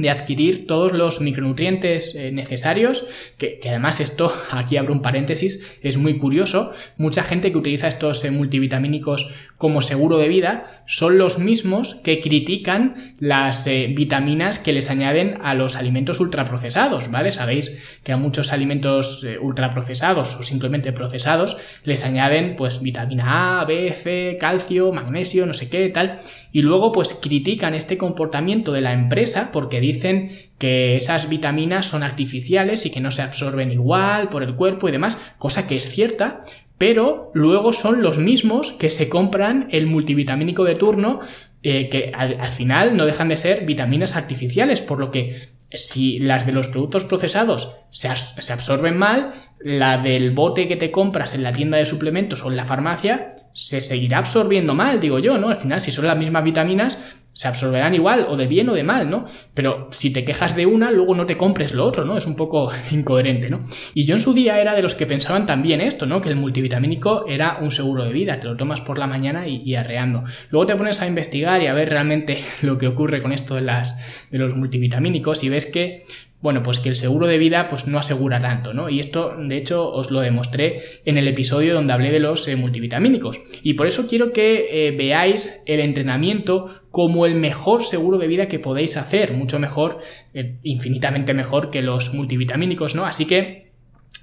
de 0.02 0.10
adquirir 0.10 0.68
todos 0.68 0.92
los 0.92 1.22
micronutrientes 1.22 2.16
eh, 2.16 2.32
necesarios, 2.32 3.34
que, 3.38 3.60
además 3.66 4.00
esto, 4.00 4.32
aquí 4.52 4.78
abro 4.78 4.94
un 4.94 5.02
paréntesis, 5.02 5.80
es 5.82 5.98
muy 5.98 6.18
curioso, 6.18 6.74
mucha 6.98 7.24
gente 7.24 7.52
que 7.52 7.58
utiliza 7.58 7.88
estos 7.88 8.24
eh, 8.26 8.32
multivitamínicos 8.32 9.32
como 9.58 9.82
seguro 9.82 10.18
de 10.18 10.28
vida 10.28 10.66
son 10.86 11.18
los 11.18 11.40
mismos 11.40 11.96
que 12.04 12.20
critican 12.20 12.96
las 13.20 13.66
eh, 13.68 13.92
vitaminas 13.96 14.60
que 14.60 14.74
les 14.74 14.90
añaden 14.90 15.38
a 15.42 15.54
los 15.54 15.76
alimentos 15.76 16.20
ultraprocesados, 16.20 17.10
¿vale? 17.10 17.32
Sabéis 17.32 18.00
que 18.04 18.12
a 18.12 18.18
muchos 18.18 18.52
alimentos 18.52 19.26
ultraprocesados 19.42 20.36
o 20.36 20.44
simplemente 20.44 20.92
procesados 20.92 21.58
les 21.84 22.06
añaden 22.06 22.56
pues 22.56 22.82
vitamina 22.82 23.62
A, 23.62 23.66
B, 23.66 23.94
C, 23.94 24.38
calcio, 24.40 24.92
magnesio, 24.92 25.46
no 25.46 25.54
sé 25.54 25.70
qué, 25.70 25.90
tal, 25.90 26.20
y 26.56 26.62
luego 26.62 26.94
pues 26.94 27.14
critican 27.14 27.74
este 27.74 27.98
comportamiento 27.98 28.72
de 28.72 28.80
la 28.80 28.94
empresa 28.94 29.50
porque 29.52 29.82
dicen 29.82 30.30
que 30.58 30.96
esas 30.96 31.28
vitaminas 31.28 31.86
son 31.86 32.02
artificiales 32.02 32.86
y 32.86 32.92
que 32.92 33.02
no 33.02 33.12
se 33.12 33.24
absorben 33.24 33.74
igual 33.74 34.30
por 34.30 34.42
el 34.42 34.56
cuerpo 34.56 34.88
y 34.88 34.94
demás, 34.94 35.34
cosa 35.38 35.68
que 35.68 35.76
es 35.76 35.84
cierta, 35.84 36.40
pero 36.78 37.30
luego 37.34 37.74
son 37.74 38.02
los 38.02 38.20
mismos 38.20 38.72
que 38.72 38.90
se 38.90 39.10
compran 39.10 39.68
el 39.72 39.88
multivitamínico 39.88 40.64
de 40.64 40.76
turno, 40.76 41.20
eh, 41.62 41.90
que 41.90 42.14
al, 42.16 42.54
final 42.54 42.96
no 42.96 43.06
dejan 43.06 43.28
de 43.28 43.36
ser 43.36 43.66
vitaminas 43.66 44.16
artificiales, 44.16 44.80
por 44.80 44.98
lo 44.98 45.12
que 45.12 45.36
si 45.72 46.20
las 46.20 46.46
de 46.46 46.54
los 46.54 46.70
productos 46.70 47.04
procesados 47.04 47.76
se, 47.90 48.08
se 48.16 48.54
absorben 48.54 48.98
mal, 48.98 49.34
la 49.60 49.98
del 49.98 50.32
bote 50.32 50.70
que 50.70 50.78
te 50.78 50.90
compras 50.90 51.34
en 51.34 51.44
la 51.44 51.52
tienda 51.52 51.80
de 51.80 51.86
suplementos 51.86 52.46
o 52.46 52.50
en 52.50 52.56
la 52.56 52.64
farmacia 52.64 53.35
se 53.56 53.80
seguirá 53.80 54.18
absorbiendo 54.18 54.74
mal, 54.74 55.00
digo 55.00 55.18
yo, 55.18 55.38
¿no? 55.38 55.48
Al 55.48 55.58
final, 55.58 55.80
si 55.80 55.94
son 55.94 56.06
las 56.06 56.18
mismas 56.18 56.44
vitaminas, 56.44 57.22
se 57.32 57.48
absorberán 57.48 57.96
igual, 57.96 58.28
o 58.30 58.36
de 58.36 58.48
bien 58.48 58.68
o 58.70 58.74
de 58.74 58.84
mal, 58.84 59.10
¿no? 59.10 59.26
Pero 59.54 59.88
si 59.92 60.12
te 60.12 60.26
quejas 60.26 60.58
de 60.58 60.66
una, 60.66 60.92
luego 60.92 61.16
no 61.16 61.26
te 61.26 61.38
compres 61.38 61.74
lo 61.74 61.86
otro, 61.86 62.04
¿no? 62.04 62.18
Es 62.18 62.28
un 62.28 62.36
poco 62.36 62.70
incoherente, 62.92 63.50
¿no? 63.50 63.62
Y 63.94 64.06
yo 64.06 64.16
en 64.16 64.22
su 64.22 64.34
día 64.34 64.60
era 64.60 64.76
de 64.76 64.82
los 64.82 64.94
que 64.94 65.06
pensaban 65.06 65.46
también 65.46 65.80
esto, 65.80 66.06
¿no? 66.06 66.20
Que 66.20 66.30
el 66.30 66.36
multivitamínico 66.36 67.28
era 67.28 67.58
un 67.62 67.72
seguro 67.72 68.04
de 68.04 68.12
vida, 68.12 68.42
te 68.42 68.48
lo 68.48 68.58
tomas 68.58 68.82
por 68.82 68.98
la 68.98 69.08
mañana 69.08 69.48
y, 69.48 69.74
arreando. 69.76 70.24
Luego 70.50 70.66
te 70.66 70.76
pones 70.76 71.02
a 71.02 71.08
investigar 71.08 71.62
y 71.62 71.68
a 71.68 71.74
ver 71.74 71.90
realmente 71.90 72.38
lo 72.62 72.78
que 72.78 72.88
ocurre 72.88 73.22
con 73.22 73.32
esto 73.32 73.56
de, 73.56 73.62
las, 73.62 74.30
de 74.32 74.38
los 74.38 74.56
multivitamínicos 74.56 75.44
y 75.46 75.50
ves 75.50 75.66
que 75.66 76.04
bueno, 76.42 76.62
pues 76.62 76.80
que 76.80 76.90
el 76.90 76.96
seguro 76.96 77.28
de 77.28 77.38
vida 77.38 77.68
pues 77.70 77.88
no 77.88 77.98
asegura 77.98 78.40
tanto, 78.40 78.74
¿no? 78.74 78.90
Y 78.90 79.00
esto, 79.00 79.36
de 79.38 79.58
hecho, 79.58 79.92
os 79.92 80.12
lo 80.12 80.20
demostré 80.20 80.80
en 81.06 81.18
el 81.18 81.28
episodio 81.28 81.74
donde 81.74 81.94
hablé 81.94 82.12
de 82.12 82.20
los 82.20 82.48
eh, 82.48 82.56
multivitamínicos. 82.56 83.40
Y 83.64 83.74
por 83.74 83.88
eso 83.88 84.06
quiero 84.08 84.32
que 84.32 84.68
eh, 84.88 84.92
veáis 84.92 85.64
el 85.66 85.80
entrenamiento 85.80 86.70
como 86.92 87.26
el 87.26 87.36
mejor 87.36 87.84
seguro 87.84 88.18
de 88.18 88.28
vida 88.28 88.48
que 88.48 88.60
podéis 88.60 88.96
hacer, 88.96 89.34
mucho 89.34 89.58
mejor, 89.58 90.02
eh, 90.34 90.58
infinitamente 90.62 91.34
mejor 91.34 91.72
que 91.72 91.82
los 91.82 92.14
multivitamínicos, 92.14 92.94
¿no? 92.94 93.06
Así 93.06 93.26
que 93.26 93.72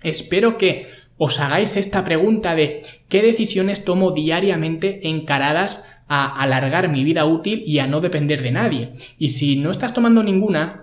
espero 0.05 0.59
que 0.59 0.87
os 1.17 1.41
hagáis 1.41 1.77
esta 1.77 2.05
pregunta 2.05 2.55
de 2.55 2.83
qué 3.09 3.23
decisiones 3.23 3.85
tomo 3.85 4.13
diariamente 4.13 5.09
encaradas 5.09 5.89
a 6.09 6.41
alargar 6.41 6.89
mi 6.89 7.05
vida 7.05 7.25
útil 7.25 7.63
y 7.67 7.79
a 7.79 7.87
no 7.87 8.01
depender 8.01 8.43
de 8.43 8.53
nadie. 8.53 8.91
Y 9.19 9.29
si 9.29 9.57
no 9.57 9.71
estás 9.71 9.95
tomando 9.95 10.23
ninguna, 10.23 10.82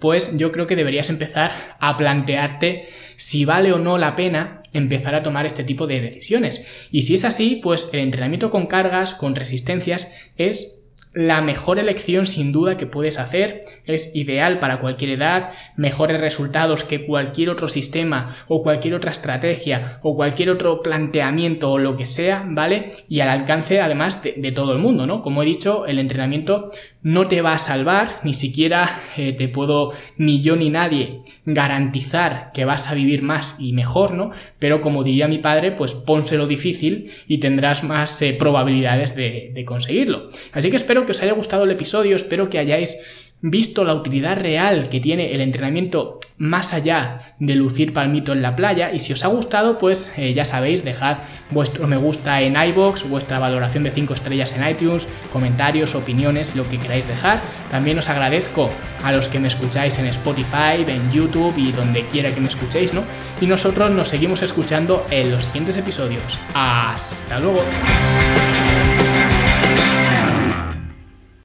pues 0.00 0.36
yo 0.36 0.52
creo 0.52 0.66
que 0.66 0.76
deberías 0.76 1.10
empezar 1.10 1.52
a 1.78 1.96
plantearte 1.96 2.88
si 3.16 3.44
vale 3.44 3.72
o 3.72 3.78
no 3.78 3.98
la 3.98 4.16
pena 4.16 4.60
empezar 4.72 5.14
a 5.14 5.22
tomar 5.22 5.46
este 5.46 5.64
tipo 5.64 5.86
de 5.86 6.00
decisiones. 6.00 6.88
Y 6.90 7.02
si 7.02 7.14
es 7.14 7.24
así, 7.24 7.60
pues 7.62 7.90
el 7.92 8.00
entrenamiento 8.00 8.50
con 8.50 8.66
cargas, 8.66 9.14
con 9.14 9.34
resistencias, 9.34 10.30
es 10.36 10.85
la 11.16 11.40
mejor 11.40 11.78
elección 11.78 12.26
sin 12.26 12.52
duda 12.52 12.76
que 12.76 12.84
puedes 12.84 13.18
hacer, 13.18 13.64
es 13.86 14.14
ideal 14.14 14.58
para 14.58 14.80
cualquier 14.80 15.12
edad, 15.12 15.50
mejores 15.74 16.20
resultados 16.20 16.84
que 16.84 17.06
cualquier 17.06 17.48
otro 17.48 17.68
sistema 17.68 18.28
o 18.48 18.62
cualquier 18.62 18.92
otra 18.92 19.12
estrategia 19.12 19.98
o 20.02 20.14
cualquier 20.14 20.50
otro 20.50 20.82
planteamiento 20.82 21.72
o 21.72 21.78
lo 21.78 21.96
que 21.96 22.04
sea, 22.04 22.44
¿vale? 22.46 22.84
Y 23.08 23.20
al 23.20 23.30
alcance 23.30 23.80
además 23.80 24.22
de, 24.22 24.52
todo 24.52 24.74
el 24.74 24.78
mundo, 24.78 25.06
¿no? 25.06 25.22
Como 25.22 25.42
he 25.42 25.46
dicho, 25.46 25.86
el 25.86 25.98
entrenamiento 25.98 26.70
no 27.02 27.28
te 27.28 27.40
va 27.40 27.54
a 27.54 27.58
salvar, 27.58 28.20
ni 28.22 28.34
siquiera 28.34 29.00
eh, 29.16 29.32
te 29.32 29.48
puedo 29.48 29.92
ni 30.18 30.42
yo 30.42 30.54
ni 30.54 30.68
nadie 30.68 31.22
garantizar 31.46 32.50
que 32.52 32.66
vas 32.66 32.90
a 32.90 32.94
vivir 32.94 33.22
más 33.22 33.56
y 33.58 33.72
mejor, 33.72 34.12
¿no? 34.12 34.32
Pero 34.58 34.82
como 34.82 35.02
diría 35.02 35.28
mi 35.28 35.38
padre, 35.38 35.72
pues 35.72 35.94
pónselo 35.94 36.46
difícil 36.46 37.10
y 37.26 37.38
tendrás 37.38 37.84
más 37.84 38.20
eh, 38.20 38.36
probabilidades 38.38 39.16
de, 39.16 39.50
de 39.54 39.64
conseguirlo. 39.64 40.26
Así 40.52 40.68
que 40.68 40.76
espero 40.76 41.05
que 41.06 41.12
os 41.12 41.22
haya 41.22 41.32
gustado 41.32 41.64
el 41.64 41.70
episodio, 41.70 42.16
espero 42.16 42.50
que 42.50 42.58
hayáis 42.58 43.26
visto 43.40 43.84
la 43.84 43.94
utilidad 43.94 44.38
real 44.38 44.88
que 44.88 44.98
tiene 44.98 45.32
el 45.32 45.40
entrenamiento 45.40 46.18
más 46.38 46.72
allá 46.72 47.18
de 47.38 47.54
lucir 47.54 47.92
palmito 47.92 48.32
en 48.32 48.42
la 48.42 48.56
playa 48.56 48.92
y 48.92 49.00
si 49.00 49.12
os 49.12 49.24
ha 49.24 49.28
gustado 49.28 49.78
pues 49.78 50.12
eh, 50.18 50.34
ya 50.34 50.44
sabéis 50.44 50.84
dejad 50.84 51.18
vuestro 51.50 51.86
me 51.86 51.96
gusta 51.96 52.40
en 52.42 52.56
iBox 52.56 53.08
vuestra 53.08 53.38
valoración 53.38 53.84
de 53.84 53.90
5 53.90 54.14
estrellas 54.14 54.56
en 54.56 54.68
iTunes 54.68 55.08
comentarios 55.32 55.94
opiniones 55.94 56.56
lo 56.56 56.68
que 56.68 56.78
queráis 56.78 57.06
dejar. 57.06 57.42
También 57.70 57.98
os 57.98 58.08
agradezco 58.08 58.70
a 59.02 59.12
los 59.12 59.28
que 59.28 59.38
me 59.38 59.48
escucháis 59.48 59.98
en 59.98 60.06
Spotify 60.06 60.84
en 60.86 61.10
YouTube 61.12 61.54
y 61.56 61.72
donde 61.72 62.06
quiera 62.06 62.34
que 62.34 62.40
me 62.40 62.48
escuchéis 62.48 62.94
no 62.94 63.02
y 63.40 63.46
nosotros 63.46 63.90
nos 63.90 64.08
seguimos 64.08 64.42
escuchando 64.42 65.06
en 65.10 65.30
los 65.30 65.44
siguientes 65.44 65.76
episodios. 65.76 66.38
Hasta 66.54 67.38
luego 67.38 67.62